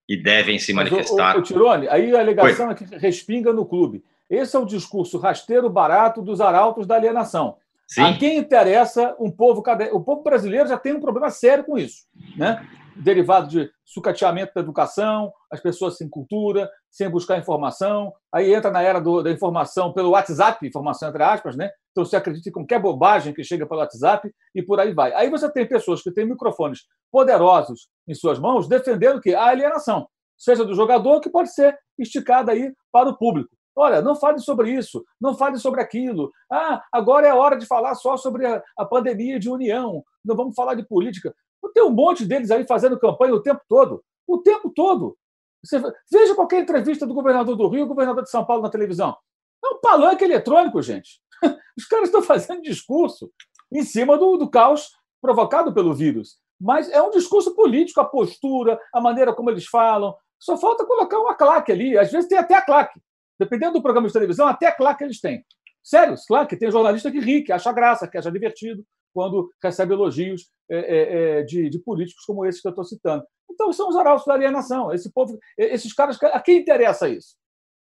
[0.09, 1.35] e devem se manifestar.
[1.35, 4.03] o, o, o Tirone, aí a alegação é que respinga no clube.
[4.29, 7.57] Esse é o discurso rasteiro barato dos arautos da alienação.
[7.87, 8.03] Sim.
[8.03, 9.63] A quem interessa um povo.
[9.93, 12.07] O povo brasileiro já tem um problema sério com isso.
[12.37, 12.67] Né?
[12.97, 18.13] Derivado de sucateamento da educação, as pessoas sem cultura, sem buscar informação.
[18.33, 21.71] Aí entra na era do, da informação pelo WhatsApp, informação entre aspas, né?
[21.91, 25.13] Então você acredita em qualquer bobagem que chega pelo WhatsApp e por aí vai.
[25.15, 26.81] Aí você tem pessoas que têm microfones
[27.13, 32.51] poderosos em suas mãos defendendo que a alienação, seja do jogador, que pode ser esticada
[32.51, 33.51] aí para o público.
[33.77, 36.31] Olha, não fale sobre isso, não fale sobre aquilo.
[36.51, 40.55] Ah, agora é hora de falar só sobre a, a pandemia de união, não vamos
[40.55, 41.35] falar de política.
[41.75, 44.05] Tem um monte deles aí fazendo campanha o tempo todo.
[44.27, 45.17] O tempo todo.
[45.65, 49.17] Você, veja qualquer entrevista do governador do Rio, governador de São Paulo na televisão.
[49.65, 51.21] É um palanque eletrônico, gente.
[51.77, 53.31] Os caras estão fazendo discurso
[53.73, 56.39] em cima do, do caos provocado pelo vírus.
[56.61, 60.15] Mas é um discurso político, a postura, a maneira como eles falam.
[60.39, 61.97] Só falta colocar uma claque ali.
[61.97, 63.01] Às vezes tem até a claque.
[63.45, 65.45] Dependendo do programa de televisão, até claque eles têm.
[65.83, 69.93] Sério, claro que tem jornalista que ri, que acha graça, que acha divertido quando recebe
[69.93, 73.25] elogios é, é, é de, de, políticos como esses que eu estou citando.
[73.51, 74.93] Então, são os arautos da alienação.
[74.93, 77.37] Esse povo, esses caras, a quem interessa isso?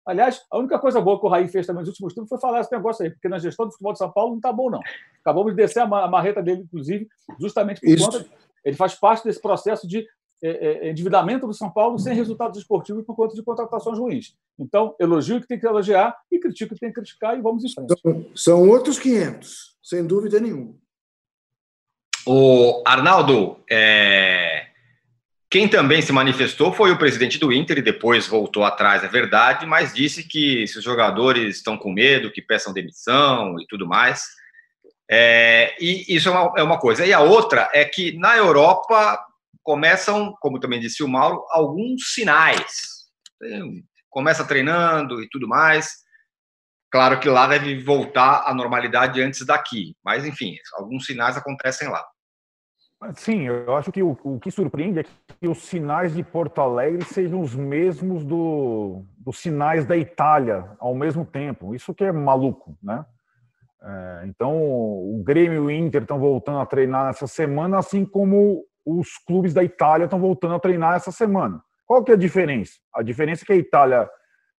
[0.06, 2.60] Aliás, a única coisa boa que o Raí fez também nos últimos tempos foi falar
[2.60, 4.80] esse negócio aí, porque na gestão do futebol de São Paulo não está bom, não.
[5.20, 7.06] Acabamos de descer a marreta dele, inclusive,
[7.38, 8.10] justamente por isso.
[8.10, 8.26] conta.
[8.64, 10.06] Ele faz parte desse processo de
[10.42, 14.34] é, é, é, endividamento do São Paulo sem resultados esportivos por conta de contratações ruins.
[14.58, 17.42] Então, elogio o que tem que elogiar e critico o que tem que criticar e
[17.42, 17.94] vamos em frente.
[18.00, 20.74] São, são outros 500, sem dúvida nenhuma.
[22.26, 24.68] O Arnaldo, é...
[25.50, 29.66] quem também se manifestou foi o presidente do Inter e depois voltou atrás, é verdade,
[29.66, 34.26] mas disse que se os jogadores estão com medo, que peçam demissão e tudo mais.
[35.10, 35.76] É...
[35.78, 37.04] e isso é uma, é uma coisa.
[37.04, 39.26] E a outra é que na Europa
[39.62, 42.72] começam, como também disse o Mauro, alguns sinais.
[44.08, 45.88] Começa treinando e tudo mais.
[46.90, 52.04] Claro que lá deve voltar à normalidade antes daqui, mas enfim, alguns sinais acontecem lá.
[53.14, 57.02] Sim, eu acho que o, o que surpreende é que os sinais de Porto Alegre
[57.04, 61.74] sejam os mesmos do, dos sinais da Itália ao mesmo tempo.
[61.74, 63.06] Isso que é maluco, né?
[63.82, 68.66] É, então, o Grêmio e o Inter estão voltando a treinar essa semana, assim como
[68.84, 71.62] os clubes da Itália estão voltando a treinar essa semana.
[71.86, 72.72] Qual que é a diferença?
[72.94, 74.10] A diferença é que a Itália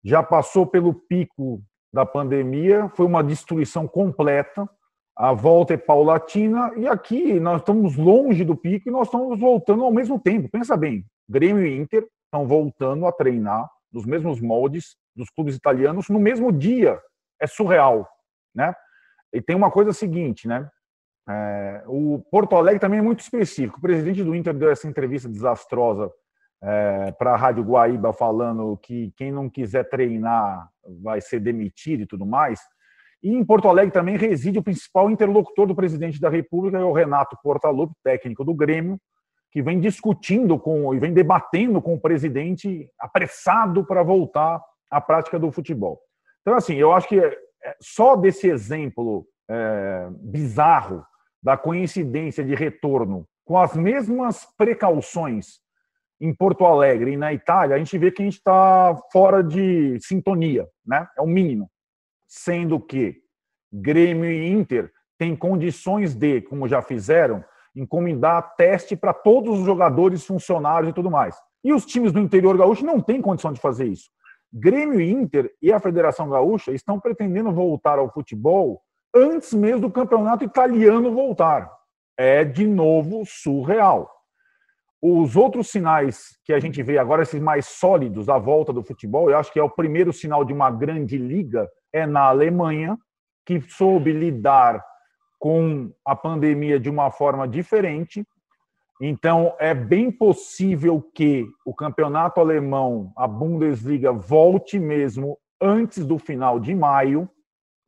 [0.04, 1.62] já passou pelo pico
[1.94, 4.70] da pandemia, foi uma destruição completa,
[5.16, 9.84] a volta é paulatina, e aqui nós estamos longe do pico e nós estamos voltando
[9.84, 10.50] ao mesmo tempo.
[10.50, 16.08] Pensa bem, Grêmio e Inter estão voltando a treinar nos mesmos moldes dos clubes italianos
[16.10, 17.00] no mesmo dia.
[17.40, 18.08] É surreal,
[18.56, 18.74] né?
[19.34, 20.70] E tem uma coisa seguinte, né?
[21.32, 23.78] É, o Porto Alegre também é muito específico.
[23.78, 26.12] O presidente do Inter deu essa entrevista desastrosa
[26.62, 30.70] é, para a Rádio Guaíba, falando que quem não quiser treinar
[31.02, 32.60] vai ser demitido e tudo mais.
[33.24, 36.92] E em Porto Alegre também reside o principal interlocutor do presidente da República, é o
[36.92, 39.00] Renato Portaluppi, técnico do Grêmio,
[39.52, 45.38] que vem discutindo com e vem debatendo com o presidente apressado para voltar à prática
[45.38, 46.00] do futebol.
[46.42, 47.38] Então, assim, eu acho que é,
[47.80, 51.06] só desse exemplo é, bizarro
[51.42, 55.60] da coincidência de retorno com as mesmas precauções
[56.20, 59.98] em Porto Alegre e na Itália, a gente vê que a gente está fora de
[60.00, 61.08] sintonia, né?
[61.18, 61.70] É o mínimo.
[62.28, 63.18] Sendo que
[63.74, 67.44] Grêmio e Inter têm condições de, como já fizeram,
[67.76, 71.36] encomendar teste para todos os jogadores, funcionários e tudo mais.
[71.64, 74.10] E os times do interior gaúcho não têm condição de fazer isso.
[74.54, 78.82] Grêmio e Inter e a Federação Gaúcha estão pretendendo voltar ao futebol
[79.16, 81.72] antes mesmo do campeonato italiano voltar.
[82.18, 84.09] É de novo surreal.
[85.01, 89.30] Os outros sinais que a gente vê agora, esses mais sólidos da volta do futebol,
[89.30, 92.95] eu acho que é o primeiro sinal de uma grande liga, é na Alemanha,
[93.43, 94.84] que soube lidar
[95.39, 98.24] com a pandemia de uma forma diferente.
[99.01, 106.59] Então, é bem possível que o campeonato alemão, a Bundesliga, volte mesmo antes do final
[106.59, 107.28] de maio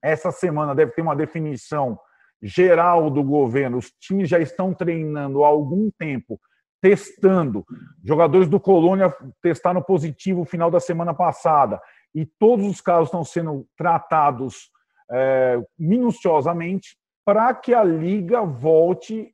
[0.04, 1.98] essa semana deve ter uma definição
[2.42, 3.78] geral do governo.
[3.78, 6.40] Os times já estão treinando há algum tempo,
[6.82, 7.66] testando.
[8.04, 11.82] Jogadores do Colônia testaram positivo no final da semana passada.
[12.14, 14.70] E todos os casos estão sendo tratados
[15.10, 19.34] é, minuciosamente para que a liga volte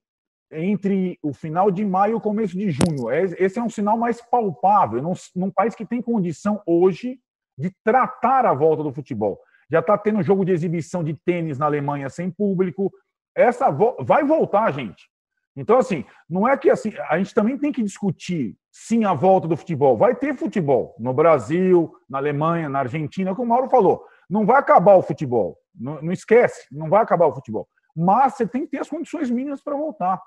[0.51, 3.09] entre o final de maio e o começo de junho.
[3.09, 7.19] É, esse é um sinal mais palpável, num, num país que tem condição hoje
[7.57, 9.39] de tratar a volta do futebol.
[9.71, 12.91] Já está tendo jogo de exibição de tênis na Alemanha sem público.
[13.35, 15.09] Essa vo vai voltar, gente.
[15.55, 19.47] Então, assim, não é que assim, a gente também tem que discutir sim a volta
[19.47, 19.97] do futebol.
[19.97, 24.05] Vai ter futebol no Brasil, na Alemanha, na Argentina, como o Mauro falou.
[24.29, 25.57] Não vai acabar o futebol.
[25.75, 27.67] Não, não esquece, não vai acabar o futebol.
[27.95, 30.21] Mas você tem que ter as condições mínimas para voltar.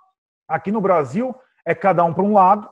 [0.46, 1.34] Aqui no Brasil,
[1.64, 2.68] é cada um para um lado.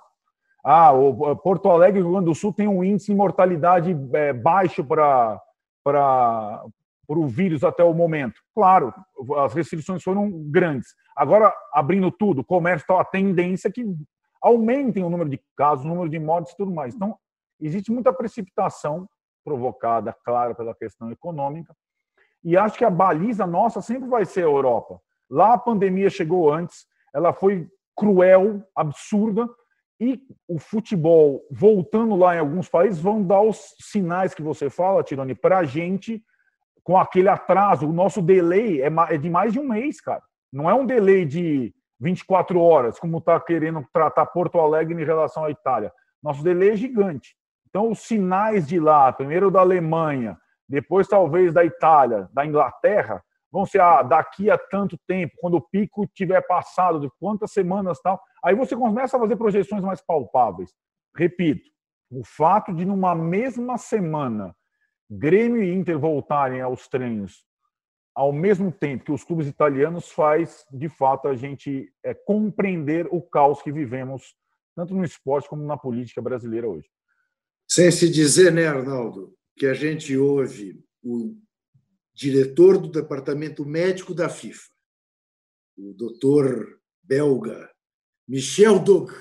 [0.62, 4.32] Ah, o Porto Alegre e Rio Grande do Sul tem um índice de mortalidade é,
[4.32, 5.40] baixo para
[5.90, 6.62] para
[7.08, 8.40] o vírus até o momento.
[8.54, 8.94] Claro,
[9.38, 10.94] as restrições foram grandes.
[11.16, 13.84] Agora, abrindo tudo, o comércio está a tendência é que
[14.40, 16.94] aumentem o número de casos, o número de mortes e tudo mais.
[16.94, 17.16] Então,
[17.60, 19.08] existe muita precipitação
[19.44, 21.74] provocada, claro, pela questão econômica.
[22.42, 25.00] E acho que a baliza nossa sempre vai ser a Europa.
[25.28, 29.48] Lá a pandemia chegou antes, ela foi cruel, absurda,
[30.00, 35.02] e o futebol, voltando lá em alguns países, vão dar os sinais que você fala,
[35.02, 36.24] Tironi, para a gente,
[36.82, 37.86] com aquele atraso.
[37.86, 40.22] O nosso delay é, é de mais de um mês, cara.
[40.50, 45.44] Não é um delay de 24 horas, como está querendo tratar Porto Alegre em relação
[45.44, 45.92] à Itália.
[46.22, 47.36] Nosso delay é gigante.
[47.68, 50.36] Então, os sinais de lá, primeiro da Alemanha,
[50.66, 53.22] depois talvez da Itália, da Inglaterra,
[53.52, 58.00] vão ser ah, daqui a tanto tempo, quando o pico tiver passado, de quantas semanas
[58.00, 58.20] tal.
[58.44, 60.74] Aí você começa a fazer projeções mais palpáveis.
[61.16, 61.68] Repito,
[62.10, 64.54] o fato de numa mesma semana
[65.10, 67.44] Grêmio e Inter voltarem aos treinos
[68.14, 73.22] ao mesmo tempo que os clubes italianos faz, de fato, a gente é, compreender o
[73.22, 74.34] caos que vivemos,
[74.74, 76.88] tanto no esporte como na política brasileira hoje.
[77.66, 81.36] Sem se dizer, né, Arnaldo, que a gente ouve o
[82.12, 84.68] diretor do departamento médico da FIFA,
[85.78, 87.69] o doutor belga
[88.30, 89.12] Michel Dog,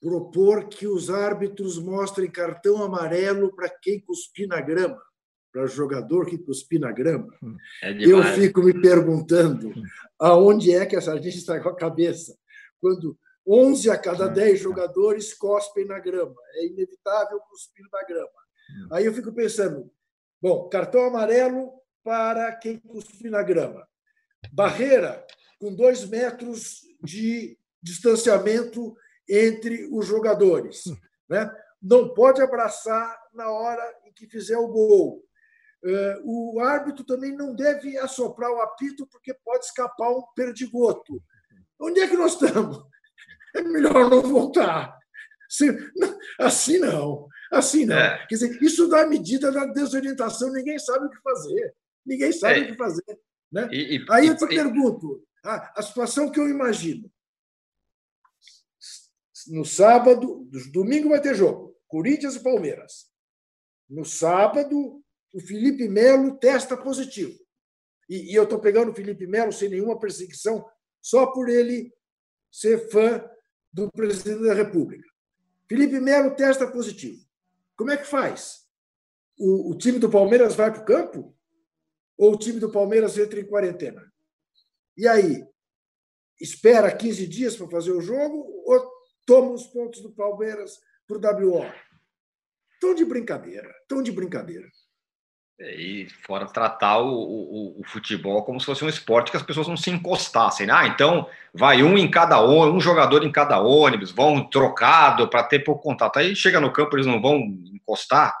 [0.00, 5.02] propor que os árbitros mostrem cartão amarelo para quem cuspir na grama,
[5.52, 7.36] para jogador que cuspir na grama.
[7.82, 9.72] É Eu fico me perguntando
[10.16, 12.38] aonde é que essa gente está com a cabeça
[12.80, 16.36] quando 11 a cada 10 jogadores cospem na grama.
[16.52, 18.28] É inevitável cuspir na grama.
[18.70, 18.88] Hum.
[18.92, 19.90] Aí eu fico pensando,
[20.40, 21.72] Bom, cartão amarelo
[22.04, 23.84] para quem cuspir na grama.
[24.52, 25.26] Barreira
[25.58, 28.96] com dois metros de distanciamento
[29.28, 30.84] entre os jogadores.
[31.28, 31.50] Né?
[31.80, 35.22] Não pode abraçar na hora em que fizer o gol.
[35.84, 41.22] Eh, o árbitro também não deve assoprar o apito, porque pode escapar um perdigoto.
[41.78, 42.82] Onde é que nós estamos?
[43.54, 44.98] É melhor não voltar.
[46.40, 47.28] Assim não.
[47.52, 47.96] Assim não.
[47.96, 48.26] É.
[48.26, 51.74] Quer dizer, isso dá medida da desorientação, ninguém sabe o que fazer.
[52.04, 52.62] Ninguém sabe é.
[52.62, 53.18] o que fazer.
[53.52, 53.68] Né?
[53.70, 57.08] E, e, Aí eu te e, pergunto: a, a situação que eu imagino.
[59.48, 63.10] No sábado, domingo vai ter jogo, Corinthians e Palmeiras.
[63.88, 67.38] No sábado, o Felipe Melo testa positivo.
[68.08, 70.64] E, e eu estou pegando o Felipe Melo sem nenhuma perseguição,
[71.02, 71.92] só por ele
[72.50, 73.28] ser fã
[73.72, 75.08] do presidente da República.
[75.68, 77.20] Felipe Melo testa positivo.
[77.76, 78.64] Como é que faz?
[79.36, 81.36] O, o time do Palmeiras vai para o campo?
[82.16, 84.12] Ou o time do Palmeiras entra em quarentena?
[84.96, 85.44] E aí?
[86.40, 88.53] Espera 15 dias para fazer o jogo
[89.26, 91.66] toma os pontos do Palmeiras para o WO?
[92.80, 94.68] Tão de brincadeira, tão de brincadeira.
[95.58, 99.42] É, e fora tratar o, o, o, futebol como se fosse um esporte que as
[99.42, 100.66] pessoas não se encostassem.
[100.66, 100.72] Né?
[100.74, 105.44] Ah, então vai um em cada ônibus, um jogador em cada ônibus, vão trocado para
[105.44, 106.18] ter pouco contato.
[106.18, 107.36] Aí chega no campo, eles não vão
[107.72, 108.34] encostar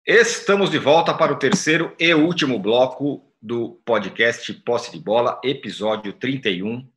[0.06, 6.14] Estamos de volta para o terceiro e último bloco do podcast Posse de Bola, episódio
[6.14, 6.88] 31.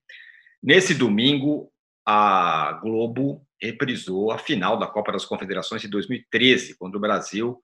[0.63, 1.71] Nesse domingo,
[2.07, 7.61] a Globo reprisou a final da Copa das Confederações de 2013, quando o Brasil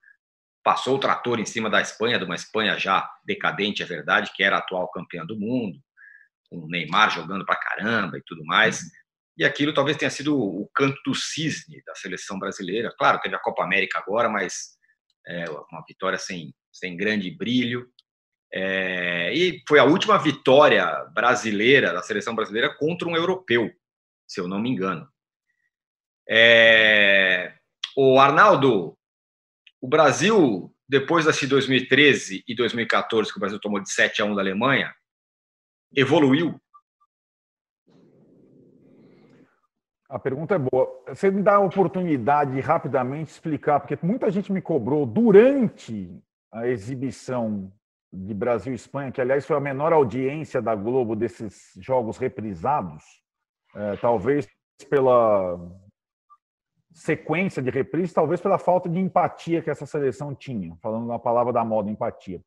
[0.65, 4.43] passou o trator em cima da Espanha, de uma Espanha já decadente, é verdade, que
[4.43, 5.79] era a atual campeã do mundo,
[6.49, 8.81] com o Neymar jogando pra caramba e tudo mais.
[9.37, 12.95] E aquilo talvez tenha sido o canto do cisne da seleção brasileira.
[12.97, 14.79] Claro, teve a Copa América agora, mas
[15.27, 17.87] é uma vitória sem, sem grande brilho.
[18.53, 23.71] É, e foi a última vitória brasileira, da seleção brasileira, contra um europeu,
[24.27, 25.07] se eu não me engano.
[26.29, 27.53] É,
[27.97, 28.97] o Arnaldo,
[29.85, 34.35] o Brasil, depois de 2013 e 2014, que o Brasil tomou de 7 a 1
[34.35, 34.91] da Alemanha,
[35.95, 36.59] evoluiu?
[40.09, 40.89] A pergunta é boa.
[41.09, 46.18] Você me dá a oportunidade de rapidamente explicar, porque muita gente me cobrou durante
[46.51, 47.70] a exibição
[48.11, 53.05] de Brasil e Espanha, que aliás foi a menor audiência da Globo desses jogos reprisados,
[53.76, 54.49] é, talvez
[54.89, 55.61] pela
[56.95, 61.53] sequência de reprise, talvez pela falta de empatia que essa seleção tinha, falando na palavra
[61.53, 62.40] da moda, empatia.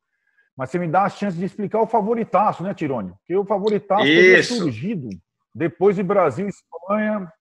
[0.56, 3.12] Mas você me dá a chance de explicar o favoritaço, né, Tirone?
[3.18, 5.08] Porque o favoritaço teria surgido
[5.54, 7.32] depois de Brasil e Espanha,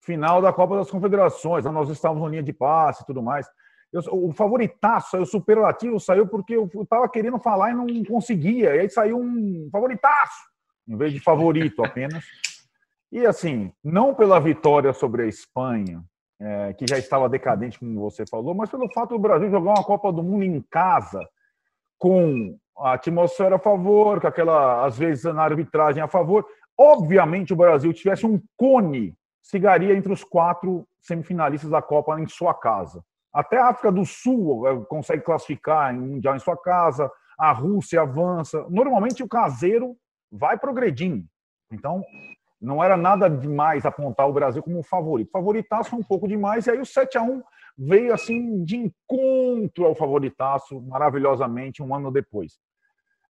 [0.00, 3.46] final da Copa das Confederações, nós estávamos na linha de passe e tudo mais.
[3.92, 8.74] Eu, o favoritaço, o superlativo saiu porque eu estava querendo falar e não conseguia.
[8.76, 10.42] E aí saiu um favoritaço,
[10.88, 12.24] em vez de favorito apenas.
[13.10, 16.02] E assim, não pela vitória sobre a Espanha,
[16.44, 19.84] é, que já estava decadente, como você falou, mas pelo fato do Brasil jogar uma
[19.84, 21.26] Copa do Mundo em casa,
[21.98, 26.44] com a atmosfera a favor, com aquela, às vezes, na arbitragem a favor.
[26.78, 32.52] Obviamente, o Brasil tivesse um cone, cigaria entre os quatro semifinalistas da Copa em sua
[32.52, 33.02] casa.
[33.32, 38.02] Até a África do Sul eh, consegue classificar em Mundial em sua casa, a Rússia
[38.02, 38.66] avança.
[38.68, 39.96] Normalmente o caseiro
[40.30, 41.24] vai progredindo.
[41.72, 42.02] Então,
[42.64, 45.30] não era nada demais apontar o Brasil como um favorito.
[45.30, 47.42] Favoritaço um pouco demais, e aí o 7 a 1
[47.76, 52.58] veio assim de encontro ao favoritaço maravilhosamente um ano depois.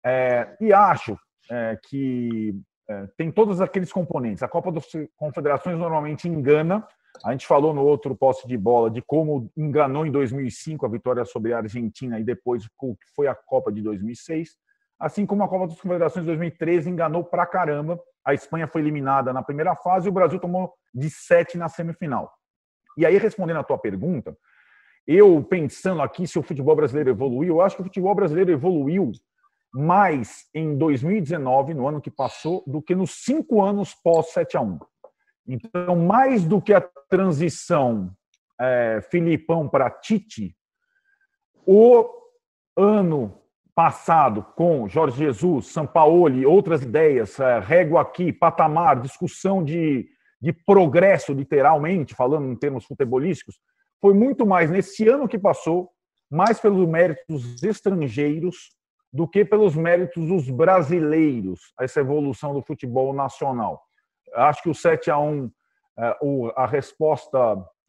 [0.05, 1.17] É, e acho
[1.51, 2.55] é, que
[2.89, 4.43] é, tem todos aqueles componentes.
[4.43, 6.87] A Copa das Confederações normalmente engana,
[7.23, 11.25] a gente falou no outro posse de bola de como enganou em 2005 a vitória
[11.25, 12.67] sobre a Argentina e depois
[13.15, 14.57] foi a Copa de 2006.
[14.99, 17.99] Assim como a Copa das Confederações de 2013 enganou pra caramba.
[18.25, 22.31] A Espanha foi eliminada na primeira fase e o Brasil tomou de sete na semifinal.
[22.97, 24.37] E aí, respondendo a tua pergunta,
[25.07, 29.11] eu pensando aqui se o futebol brasileiro evoluiu, eu acho que o futebol brasileiro evoluiu
[29.73, 34.61] mais em 2019, no ano que passou, do que nos cinco anos pós 7 a
[34.61, 34.79] 1.
[35.47, 38.11] Então, mais do que a transição
[38.59, 40.55] é, Filipão para Tite,
[41.65, 42.07] o
[42.75, 43.38] ano
[43.79, 50.05] passado com Jorge Jesus, Sampaoli, outras ideias, é, régua aqui, patamar, discussão de,
[50.41, 53.57] de progresso, literalmente, falando em termos futebolísticos,
[54.01, 55.91] foi muito mais nesse ano que passou,
[56.29, 58.69] mais pelos méritos estrangeiros
[59.13, 63.81] do que pelos méritos dos brasileiros, essa evolução do futebol nacional.
[64.33, 65.49] Acho que o 7 a 1
[65.99, 66.17] é,
[66.57, 67.39] a resposta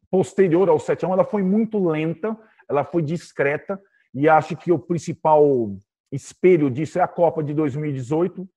[0.08, 2.38] posterior ao 7 a 1 ela foi muito lenta,
[2.68, 3.82] ela foi discreta,
[4.14, 5.76] e acho que o principal
[6.10, 8.48] espelho disso é a Copa de 2018,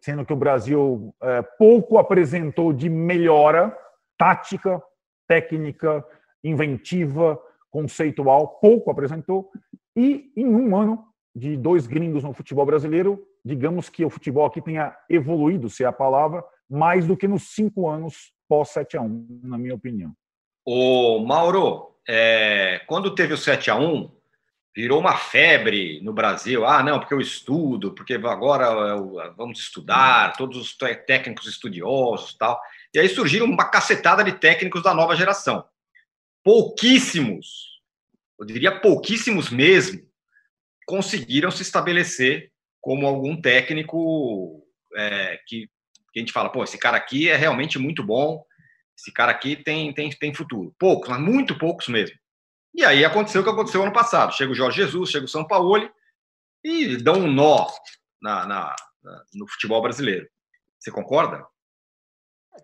[0.00, 3.76] sendo que o Brasil é, pouco apresentou de melhora
[4.16, 4.82] tática,
[5.28, 6.04] técnica,
[6.42, 7.38] inventiva,
[7.70, 9.50] conceitual, pouco apresentou,
[9.96, 14.60] e em um ano de dois gringos no futebol brasileiro, digamos que o futebol aqui
[14.60, 19.02] tenha evoluído, se é a palavra, mais do que nos cinco anos pós 7 a
[19.02, 20.12] 1 na minha opinião.
[20.64, 24.10] O Mauro, é, quando teve o 7 a 1
[24.78, 26.64] virou uma febre no Brasil.
[26.64, 28.96] Ah, não, porque eu estudo, porque agora
[29.36, 32.60] vamos estudar, todos os técnicos estudiosos tal.
[32.94, 35.64] E aí surgiram uma cacetada de técnicos da nova geração.
[36.44, 37.80] Pouquíssimos,
[38.38, 40.00] eu diria pouquíssimos mesmo,
[40.86, 44.64] conseguiram se estabelecer como algum técnico
[44.94, 45.68] é, que
[46.12, 48.42] que a gente fala, pô, esse cara aqui é realmente muito bom,
[48.96, 50.74] esse cara aqui tem, tem, tem futuro.
[50.78, 52.16] Poucos, mas muito poucos mesmo.
[52.74, 54.34] E aí aconteceu o que aconteceu ano passado.
[54.34, 55.90] Chega o Jorge Jesus, chega o São Paulo
[56.62, 57.66] e dão um nó
[58.20, 60.28] na, na, na, no futebol brasileiro.
[60.78, 61.44] Você concorda?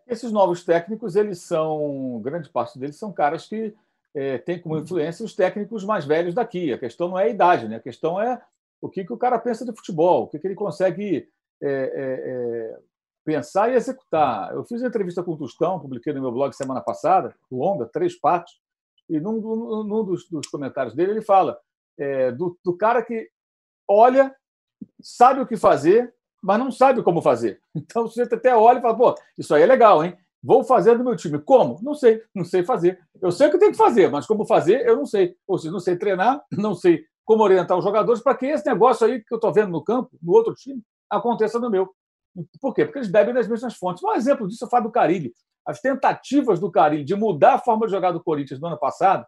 [0.06, 3.74] Esses novos técnicos, eles são, grande parte deles são caras que
[4.14, 6.72] é, têm como influência os técnicos mais velhos daqui.
[6.72, 7.76] A questão não é a idade, né?
[7.76, 8.40] a questão é
[8.80, 11.28] o que, que o cara pensa de futebol, o que, que ele consegue
[11.62, 12.78] é, é,
[13.24, 14.52] pensar e executar.
[14.52, 18.14] Eu fiz uma entrevista com o Tostão, publiquei no meu blog semana passada, longa, três
[18.14, 18.60] partes,
[19.08, 19.40] e num,
[19.84, 21.58] num dos, dos, comentários dele ele fala
[21.98, 23.28] é, do, do, cara que
[23.88, 24.34] olha
[25.00, 27.60] sabe o que fazer, mas não sabe como fazer.
[27.74, 30.16] Então, o sujeito até olha e fala, pô, isso aí é legal, hein?
[30.42, 31.38] Vou fazer no meu time.
[31.38, 31.80] Como?
[31.82, 32.98] Não sei, não sei fazer.
[33.20, 35.34] Eu sei o que tem que fazer, mas como fazer, eu não sei.
[35.46, 39.06] Ou seja, não sei treinar, não sei como orientar os jogadores para que esse negócio
[39.06, 41.90] aí que eu estou vendo no campo, no outro time, aconteça no meu.
[42.60, 42.84] Por quê?
[42.84, 44.02] Porque eles bebem das mesmas fontes.
[44.02, 45.32] Um exemplo disso é o Fábio Carilli.
[45.66, 49.26] As tentativas do Carilli de mudar a forma de jogar do Corinthians no ano passado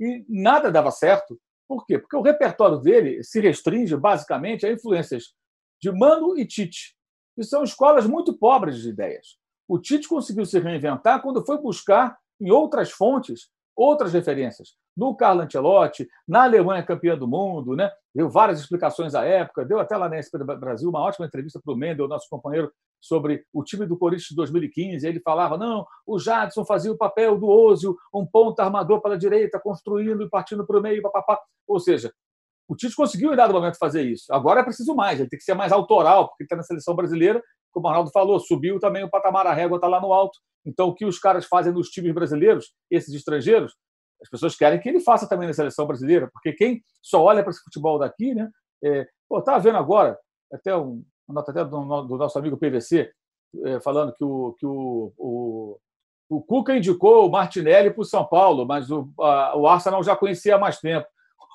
[0.00, 1.38] e nada dava certo.
[1.68, 1.98] Por quê?
[1.98, 5.34] Porque o repertório dele se restringe basicamente a influências
[5.80, 6.94] de Mano e Tite,
[7.34, 9.38] que são escolas muito pobres de ideias.
[9.68, 15.42] O Tite conseguiu se reinventar quando foi buscar em outras fontes outras referências no Carlo
[15.42, 17.90] Ancelotti, na Alemanha campeã do mundo, né?
[18.14, 21.72] deu várias explicações à época, deu até lá na SP Brasil uma ótima entrevista para
[21.72, 22.70] o Mendel, nosso companheiro,
[23.00, 25.06] sobre o time do Corinthians de 2015.
[25.06, 29.58] Ele falava: não, o Jadson fazia o papel do Ozio, um ponta armador pela direita,
[29.58, 31.40] construindo e partindo para o meio, papapá.
[31.66, 32.12] Ou seja,
[32.72, 34.32] o Tite conseguiu em dado momento fazer isso.
[34.32, 37.42] Agora é preciso mais, ele tem que ser mais autoral, porque está na seleção brasileira,
[37.70, 40.38] como o Arnaldo falou, subiu também o patamar, a régua está lá no alto.
[40.64, 43.74] Então, o que os caras fazem nos times brasileiros, esses estrangeiros,
[44.22, 47.50] as pessoas querem que ele faça também na seleção brasileira, porque quem só olha para
[47.50, 48.48] esse futebol daqui, né?
[48.82, 50.18] É, pô, tá vendo agora,
[50.50, 53.10] até um, uma nota até do, do nosso amigo PVC,
[53.66, 55.78] é, falando que o, que o, o,
[56.30, 60.16] o Cuca indicou o Martinelli para o São Paulo, mas o, a, o Arsenal já
[60.16, 61.06] conhecia há mais tempo.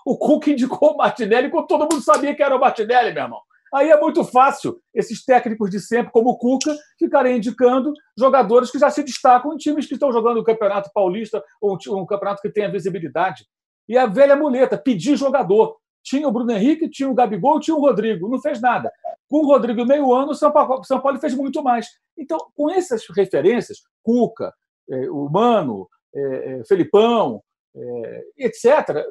[0.08, 3.42] O Cuca indicou o Martinelli quando todo mundo sabia que era o Martinelli, meu irmão.
[3.74, 8.80] Aí é muito fácil esses técnicos de sempre, como o Cuca, ficarem indicando jogadores que
[8.80, 12.50] já se destacam em times que estão jogando o Campeonato Paulista ou um, campeonato que
[12.50, 13.46] tenha visibilidade.
[13.86, 15.76] E a velha muleta, pedir jogador.
[16.02, 18.30] Tinha o Bruno Henrique, tinha o Gabigol, tinha o Rodrigo.
[18.30, 18.90] Não fez nada.
[19.28, 21.86] Com o Rodrigo meio ano, o São Paulo, São Paulo fez muito mais.
[22.18, 24.54] Então, com essas referências, Cuca,
[24.90, 27.44] eh, o Mano, eh, Felipão,
[27.76, 29.06] eh, etc.,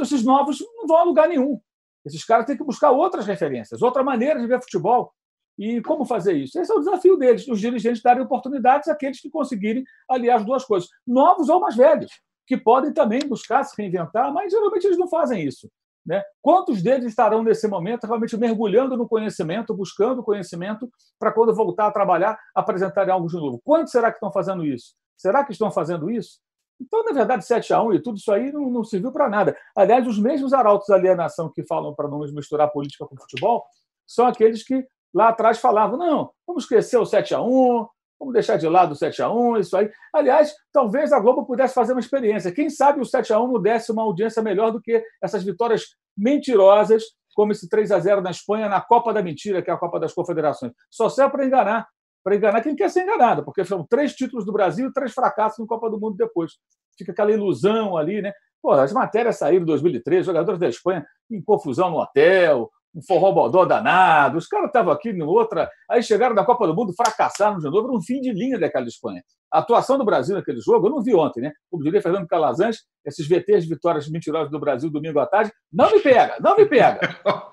[0.00, 1.60] esses novos não vão a lugar nenhum.
[2.04, 5.12] Esses caras têm que buscar outras referências, outra maneira de ver futebol.
[5.58, 6.60] E como fazer isso?
[6.60, 10.64] Esse é o desafio deles, os dirigentes darem oportunidades àqueles que conseguirem aliar as duas
[10.64, 12.12] coisas, novos ou mais velhos,
[12.46, 15.68] que podem também buscar se reinventar, mas geralmente eles não fazem isso.
[16.06, 16.22] Né?
[16.40, 20.88] Quantos deles estarão nesse momento realmente mergulhando no conhecimento, buscando conhecimento,
[21.18, 23.60] para quando voltar a trabalhar, apresentarem algo de novo?
[23.64, 24.94] Quantos será que estão fazendo isso?
[25.16, 26.38] Será que estão fazendo isso?
[26.80, 29.56] Então, na verdade, 7 a 1 e tudo isso aí não, não serviu para nada.
[29.74, 33.64] Aliás, os mesmos arautos da alienação que falam para não misturar política com futebol
[34.06, 37.86] são aqueles que lá atrás falavam: não, vamos esquecer o 7 a 1
[38.18, 39.90] vamos deixar de lado o 7 a 1 isso aí.
[40.12, 42.52] Aliás, talvez a Globo pudesse fazer uma experiência.
[42.52, 45.84] Quem sabe o 7 a 1 não desse uma audiência melhor do que essas vitórias
[46.16, 47.04] mentirosas,
[47.34, 50.00] como esse 3 a 0 na Espanha, na Copa da Mentira, que é a Copa
[50.00, 50.72] das Confederações.
[50.90, 51.86] Só serve para enganar
[52.26, 55.60] para enganar quem quer ser enganado, porque são três títulos do Brasil e três fracassos
[55.60, 56.54] no Copa do Mundo depois.
[56.98, 58.32] Fica aquela ilusão ali, né?
[58.60, 63.30] Pô, as matérias saíram em 2013, jogadores da Espanha em confusão no hotel, um forró
[63.30, 67.58] bodó danado, os caras estavam aqui no outra, aí chegaram na Copa do Mundo, fracassaram
[67.58, 69.22] de novo, era um fim de linha daquela Espanha.
[69.52, 71.52] A atuação do Brasil naquele jogo, eu não vi ontem, né?
[71.70, 75.92] Como diria Fernando Calazans, esses VTs de vitórias mentirosas do Brasil domingo à tarde, não
[75.92, 76.98] me pega, não me pega.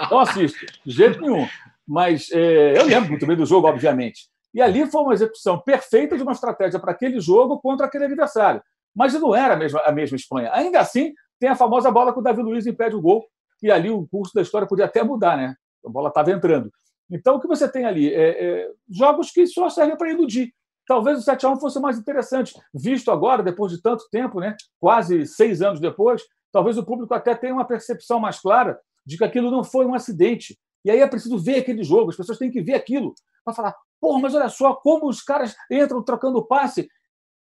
[0.10, 1.46] Não assisto, de jeito nenhum.
[1.88, 4.33] Mas é, eu lembro muito bem do jogo, obviamente.
[4.54, 8.62] E ali foi uma execução perfeita de uma estratégia para aquele jogo contra aquele adversário.
[8.96, 10.52] Mas não era a mesma, a mesma Espanha.
[10.54, 13.26] Ainda assim, tem a famosa bola que o Davi Luiz impede o gol,
[13.62, 15.56] e ali o curso da história podia até mudar, né?
[15.86, 16.72] A bola estava entrando.
[17.10, 18.14] Então, o que você tem ali?
[18.14, 20.54] É, é, jogos que só servem para iludir.
[20.86, 24.56] Talvez o 7 a 1 fosse mais interessante, visto agora, depois de tanto tempo, né?
[24.80, 29.24] quase seis anos depois, talvez o público até tenha uma percepção mais clara de que
[29.24, 30.58] aquilo não foi um acidente.
[30.84, 33.14] E aí é preciso ver aquele jogo, as pessoas têm que ver aquilo
[33.46, 36.90] para falar: Pô, mas olha só como os caras entram trocando passe.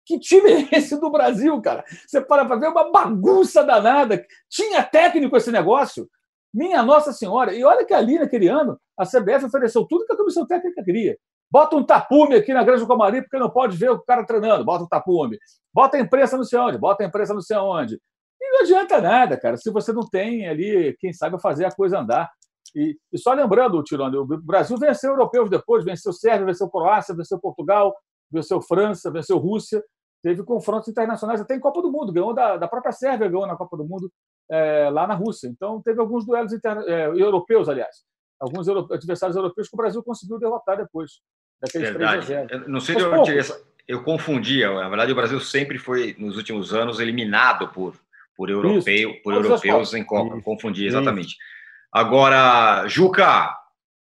[0.07, 1.85] Que time é esse do Brasil, cara?
[2.07, 4.25] Você para para ver uma bagunça danada.
[4.49, 6.09] Tinha técnico esse negócio.
[6.55, 7.53] Minha Nossa Senhora.
[7.53, 11.19] E olha que ali, naquele ano, a CBF ofereceu tudo que a comissão técnica queria.
[11.51, 14.65] Bota um tapume aqui na Grande do Comari, porque não pode ver o cara treinando.
[14.65, 15.39] Bota um tapume.
[15.75, 16.79] Bota a imprensa não sei onde.
[16.79, 18.01] Bota a imprensa não sei onde.
[18.41, 21.99] E não adianta nada, cara, se você não tem ali quem sabe fazer a coisa
[21.99, 22.31] andar.
[22.75, 27.39] E, e só lembrando, Tirone, o Brasil venceu europeus depois, venceu Sérvia, venceu Croácia, venceu
[27.39, 27.95] Portugal,
[28.31, 29.83] venceu França, venceu Rússia.
[30.23, 33.57] Teve confrontos internacionais até em Copa do Mundo, ganhou da, da própria Sérvia, ganhou na
[33.57, 34.11] Copa do Mundo
[34.51, 35.49] é, lá na Rússia.
[35.49, 36.79] Então teve alguns duelos inter...
[36.87, 37.97] é, europeus, aliás,
[38.41, 41.21] alguns adversários europeus que o Brasil conseguiu derrotar depois
[41.61, 42.27] daqueles Verdade.
[42.27, 42.65] 3 a 0.
[42.65, 43.45] Eu não sei de onde eu,
[43.89, 44.73] eu confundia.
[44.73, 47.95] Na verdade, o Brasil sempre foi, nos últimos anos, eliminado por,
[48.37, 50.37] por, europeu, por europeus em Copa.
[50.37, 50.45] Isso.
[50.45, 51.29] Confundi, exatamente.
[51.29, 51.62] Isso.
[51.93, 53.55] Agora, Juca,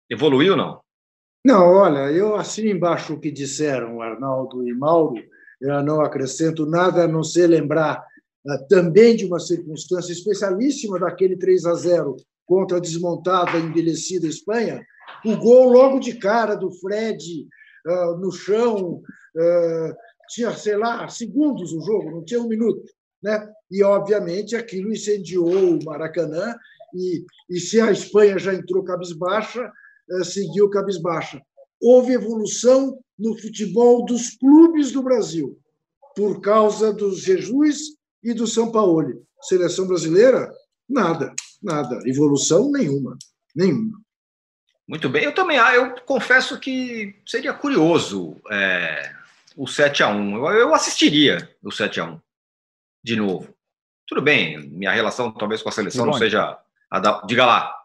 [0.09, 0.81] evoluiu não?
[1.45, 5.15] Não, olha, eu assino embaixo o que disseram Arnaldo e Mauro,
[5.61, 8.03] eu não acrescento nada a não ser lembrar
[8.45, 14.83] uh, também de uma circunstância especialíssima daquele 3 a 0 contra a desmontada, envelhecida Espanha,
[15.25, 17.47] o gol logo de cara do Fred
[17.87, 19.95] uh, no chão, uh,
[20.27, 22.83] tinha, sei lá, segundos o jogo, não tinha um minuto.
[23.23, 23.49] Né?
[23.71, 26.55] E, obviamente, aquilo incendiou o Maracanã,
[26.93, 29.71] e, e se a Espanha já entrou cabisbaixa,
[30.11, 31.41] uh, seguiu cabisbaixa.
[31.81, 35.57] Houve evolução no futebol dos clubes do Brasil,
[36.15, 37.79] por causa dos Jesus
[38.23, 39.25] e do São Paulo.
[39.41, 40.51] Seleção brasileira,
[40.87, 41.99] nada, nada.
[42.05, 43.17] Evolução nenhuma,
[43.55, 43.99] nenhuma.
[44.87, 49.13] Muito bem, eu também ah, eu confesso que seria curioso é,
[49.55, 52.19] o 7 a 1 eu, eu assistiria o 7 a 1
[53.03, 53.53] de novo.
[54.07, 56.57] Tudo bem, minha relação talvez com a seleção não seja.
[56.89, 57.21] A da...
[57.21, 57.75] Diga lá.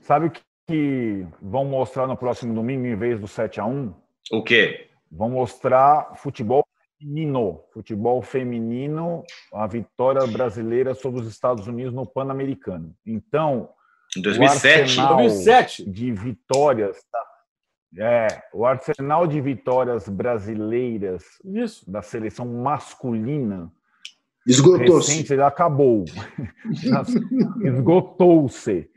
[0.00, 0.32] Sabe o
[0.66, 3.94] que vão mostrar no próximo domingo em vez do 7 a 1
[4.32, 4.90] O quê?
[5.10, 6.66] Vão mostrar futebol
[6.98, 7.62] feminino.
[7.72, 12.94] Futebol feminino, a vitória brasileira sobre os Estados Unidos no Pan-Americano.
[13.06, 13.68] Então,
[14.16, 15.00] em 2007.
[15.00, 15.90] O 2007.
[15.90, 17.04] De vitórias.
[17.10, 17.24] Tá?
[17.98, 21.88] É, o arsenal de vitórias brasileiras Isso.
[21.90, 23.70] da seleção masculina
[24.46, 25.32] esgotou-se.
[25.32, 26.04] Ele acabou.
[27.62, 28.88] Esgotou-se.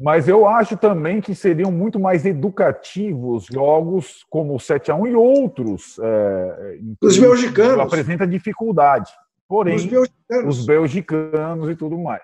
[0.00, 5.98] Mas eu acho também que seriam muito mais educativos jogos como o 7x1 e outros.
[6.02, 7.80] É, os belgicanos.
[7.80, 9.12] Apresenta dificuldade.
[9.46, 10.58] Porém, os belgicanos.
[10.58, 12.22] os belgicanos e tudo mais.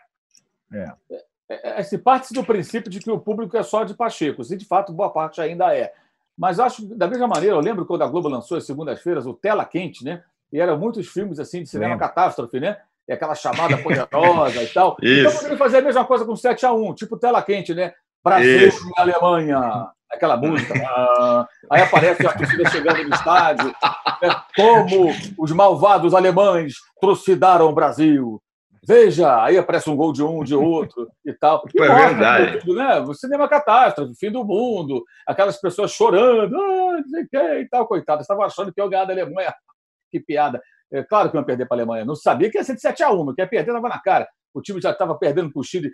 [0.72, 0.92] É.
[1.48, 4.56] É, é, se parte do princípio de que o público é só de Pachecos, e
[4.56, 5.92] de fato boa parte ainda é.
[6.36, 9.64] Mas acho, da mesma maneira, eu lembro quando a Globo lançou as segundas-feiras o Tela
[9.64, 10.22] Quente, né?
[10.52, 12.76] E eram muitos filmes assim de cinema catástrofe, né?
[13.08, 14.96] E aquela chamada poderosa e tal.
[15.00, 15.20] Então, Isso.
[15.20, 17.92] Então poderia fazer a mesma coisa com 7 a 1 tipo Tela Quente, né?
[18.24, 18.88] Brasil Isso.
[18.88, 20.74] e Alemanha, aquela música.
[20.84, 23.66] Ah, aí aparece a torcida chegando no estádio.
[23.66, 24.42] Né?
[24.56, 28.40] Como os malvados alemães trucidaram o Brasil.
[28.86, 31.64] Veja, aí aparece um gol de um, de outro e tal.
[31.74, 32.58] E é verdade.
[32.60, 33.00] Tudo, né?
[33.00, 37.68] O cinema catástrofe, fim do mundo, aquelas pessoas chorando, ah, não sei o que e
[37.68, 38.22] tal, coitadas.
[38.22, 39.52] Estavam achando que ia ganhar da Alemanha.
[40.10, 40.60] Que piada.
[40.92, 42.04] É claro que iam perder para a Alemanha.
[42.04, 44.28] Não sabia que ia ser de 7 a 1 que ia perder, estava na cara.
[44.54, 45.90] O time já estava perdendo para o Chile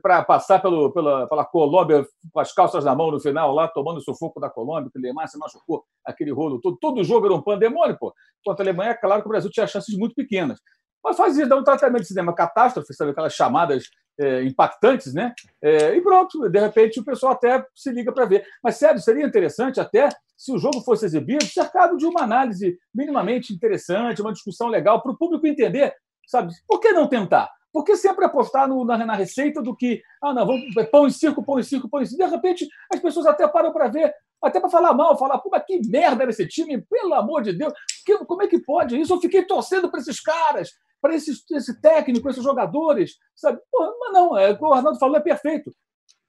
[0.00, 3.96] para passar pelo, pela, pela Colômbia com as calças na mão no final, lá tomando
[3.96, 6.76] o sufoco da Colômbia, que o Neymar se machucou, aquele rolo todo.
[6.80, 8.14] Todo jogo era um pandemônio, pô.
[8.44, 10.60] Contra a Alemanha, é claro que o Brasil tinha chances muito pequenas.
[11.02, 13.10] Mas fazia, dar um tratamento de cinema catástrofe, sabe?
[13.10, 13.84] Aquelas chamadas
[14.20, 15.32] é, impactantes, né?
[15.62, 18.44] É, e pronto, de repente o pessoal até se liga para ver.
[18.62, 23.52] Mas, sério, seria interessante até se o jogo fosse exibido, cercado de uma análise minimamente
[23.52, 25.94] interessante, uma discussão legal, para o público entender,
[26.26, 26.52] sabe?
[26.66, 27.50] Por que não tentar?
[27.72, 31.06] Por que sempre apostar no, na, na, receita do que, ah, não, vamos, é pão
[31.06, 32.24] em circo, pão em circo, pão em circo.
[32.24, 34.12] De repente, as pessoas até param para ver,
[34.42, 37.52] até para falar mal, falar, pô, mas que merda era esse time, pelo amor de
[37.52, 37.72] Deus,
[38.04, 39.12] que, como é que pode isso?
[39.12, 40.70] Eu fiquei torcendo para esses caras,
[41.02, 43.60] para esse, técnico, esses jogadores, sabe?
[43.70, 45.74] Porra, mas não, é, o que o Arnaldo falou é perfeito.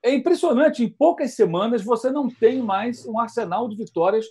[0.03, 4.25] É impressionante, em poucas semanas você não tem mais um arsenal de vitórias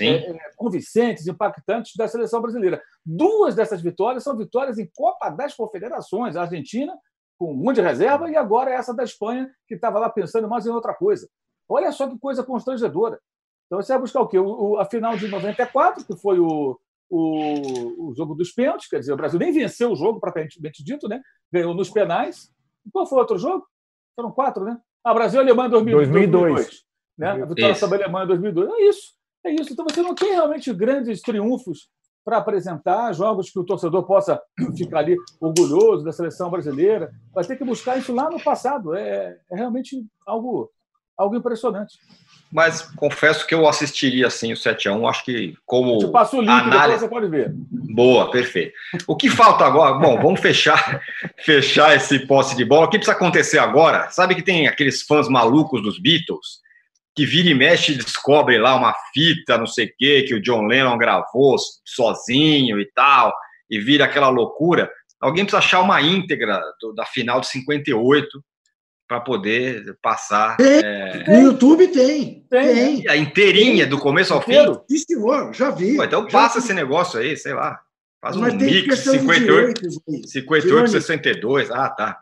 [0.00, 2.82] é, é, convincentes, impactantes da seleção brasileira.
[3.04, 6.96] Duas dessas vitórias são vitórias em Copa das Confederações, a Argentina,
[7.38, 10.66] com um monte de reserva, e agora essa da Espanha, que estava lá pensando mais
[10.66, 11.28] em outra coisa.
[11.68, 13.20] Olha só que coisa constrangedora.
[13.66, 14.38] Então você vai buscar o quê?
[14.38, 16.78] O, o, a final de 94, que foi o,
[17.10, 21.08] o, o jogo dos pênaltis, quer dizer, o Brasil nem venceu o jogo, propriamente dito,
[21.08, 21.20] né?
[21.52, 22.50] ganhou nos penais.
[22.86, 23.66] E qual foi o outro jogo?
[24.16, 24.78] Foram quatro, né?
[25.04, 26.08] Ah, Brasil e Alemanha 2002.
[26.08, 26.82] 2002.
[27.18, 27.30] Né?
[27.30, 28.70] A vitória sobre a Alemanha em 2002.
[28.70, 29.12] É isso.
[29.44, 29.72] É isso.
[29.72, 31.88] Então você não tem realmente grandes triunfos
[32.24, 34.40] para apresentar, jogos que o torcedor possa
[34.76, 37.10] ficar ali orgulhoso da seleção brasileira.
[37.34, 38.94] Vai ter que buscar isso lá no passado.
[38.94, 40.70] É, é realmente algo,
[41.16, 41.98] algo impressionante
[42.52, 46.36] mas confesso que eu assistiria assim o 7 a 1 acho que como eu passo
[46.36, 47.00] o link, análise...
[47.00, 47.50] você pode ver.
[47.70, 48.74] Boa, perfeito.
[49.06, 49.94] O que falta agora?
[49.94, 51.00] Bom, vamos fechar
[51.42, 52.86] fechar esse posse de bola.
[52.86, 54.10] O que precisa acontecer agora?
[54.10, 56.60] Sabe que tem aqueles fãs malucos dos Beatles
[57.16, 60.40] que vira e mexe e descobre lá uma fita, não sei o quê, que o
[60.40, 63.34] John Lennon gravou sozinho e tal,
[63.70, 64.90] e vira aquela loucura.
[65.20, 68.42] Alguém precisa achar uma íntegra do, da final de 58
[69.12, 70.56] para poder passar.
[70.58, 71.22] É...
[71.28, 72.46] No YouTube tem.
[72.48, 73.06] Tem.
[73.06, 73.90] A inteirinha, tem.
[73.90, 74.54] do começo ao fim.
[74.88, 75.96] Sim, senhor, já vi.
[75.96, 77.78] Pô, então passa esse negócio aí, sei lá.
[78.22, 81.70] Faz Mas um mix 58, de 58 62.
[81.70, 82.20] Ah, tá.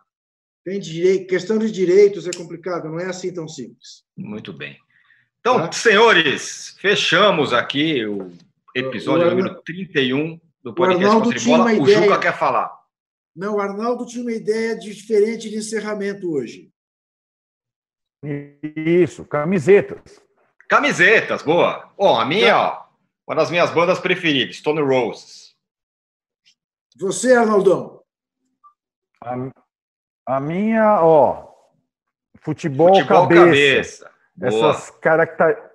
[0.65, 4.03] Tem direito, questão de direitos é complicado, não é assim tão simples.
[4.17, 4.77] Muito bem.
[5.39, 5.73] Então, tá?
[5.73, 8.33] senhores, fechamos aqui o
[8.75, 11.73] episódio o número 31 do podcast o, Bola.
[11.73, 12.71] o Juca quer falar.
[13.35, 16.70] Não, o Arnaldo tinha uma ideia diferente de encerramento hoje.
[18.23, 20.23] Isso, camisetas.
[20.69, 21.91] Camisetas, boa.
[21.97, 22.87] Bom, a minha, ó,
[23.27, 25.57] uma das minhas bandas preferidas, Stone Roses.
[26.99, 28.03] Você, Arnaldão?
[29.23, 29.35] A,
[30.37, 31.51] A minha, ó,
[32.41, 34.05] futebol, Futebol cabeça.
[34.05, 34.11] cabeça.
[34.43, 35.71] Essas caracter...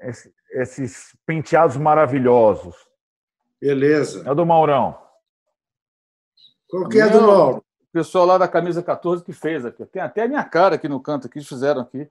[0.00, 2.74] esse- esses penteados maravilhosos.
[3.60, 4.26] Beleza.
[4.26, 5.00] É o do Maurão.
[6.68, 7.20] Qual que é do.
[7.22, 7.64] Mauro?
[7.90, 9.84] O pessoal lá da camisa 14 que fez aqui.
[9.84, 12.08] Tem até a minha cara aqui no canto, eles fizeram aqui.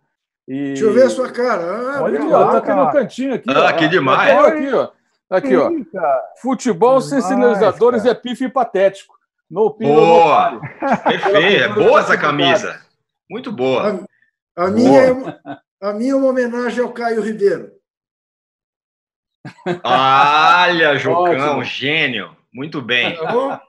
[0.47, 0.69] E...
[0.73, 1.64] Deixa eu ver a sua cara.
[1.97, 3.34] Ah, Olha ó, tá aqui no cantinho.
[3.35, 3.73] Aqui, Ah, ó.
[3.73, 4.38] que demais.
[4.38, 4.89] Aqui, aqui, ó.
[5.30, 5.69] Aqui, ó.
[6.41, 8.14] Futebol sem sinalizadores cara.
[8.14, 9.18] é pife e patético.
[9.49, 10.60] No pino, no Boa.
[10.80, 10.97] pare.
[11.03, 11.64] Perfeito.
[11.64, 12.81] É boa essa camisa.
[13.30, 14.03] Muito boa.
[14.56, 15.39] A minha, é uma,
[15.81, 17.72] a minha é uma homenagem ao Caio Ribeiro.
[19.84, 21.23] Olha, Jocão,
[21.57, 21.64] Ótimo.
[21.64, 22.35] gênio.
[22.53, 23.15] Muito bem.
[23.15, 23.60] Tá bom?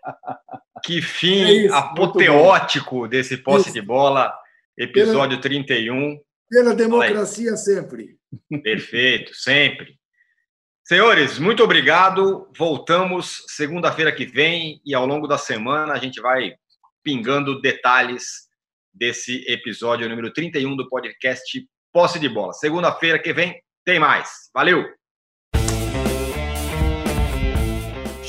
[0.85, 3.74] Que fim É isso, apoteótico desse posse Isso.
[3.74, 4.32] de bola,
[4.77, 6.19] episódio 31.
[6.48, 8.16] Pela democracia sempre.
[8.62, 9.98] Perfeito, sempre.
[10.85, 12.51] Senhores, muito obrigado.
[12.57, 16.55] Voltamos segunda-feira que vem e ao longo da semana a gente vai
[17.02, 18.48] pingando detalhes
[18.93, 22.52] desse episódio número 31 do podcast Posse de Bola.
[22.52, 24.51] Segunda-feira que vem tem mais.
[24.52, 24.99] Valeu!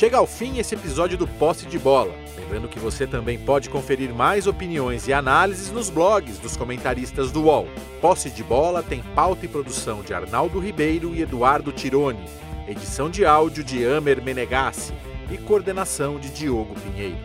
[0.01, 2.11] Chega ao fim esse episódio do Posse de Bola.
[2.35, 7.43] Lembrando que você também pode conferir mais opiniões e análises nos blogs dos comentaristas do
[7.43, 7.67] UOL.
[8.01, 12.25] Posse de Bola tem pauta e produção de Arnaldo Ribeiro e Eduardo Tironi,
[12.67, 14.91] edição de áudio de Amer Menegassi
[15.31, 17.19] e coordenação de Diogo Pinheiro.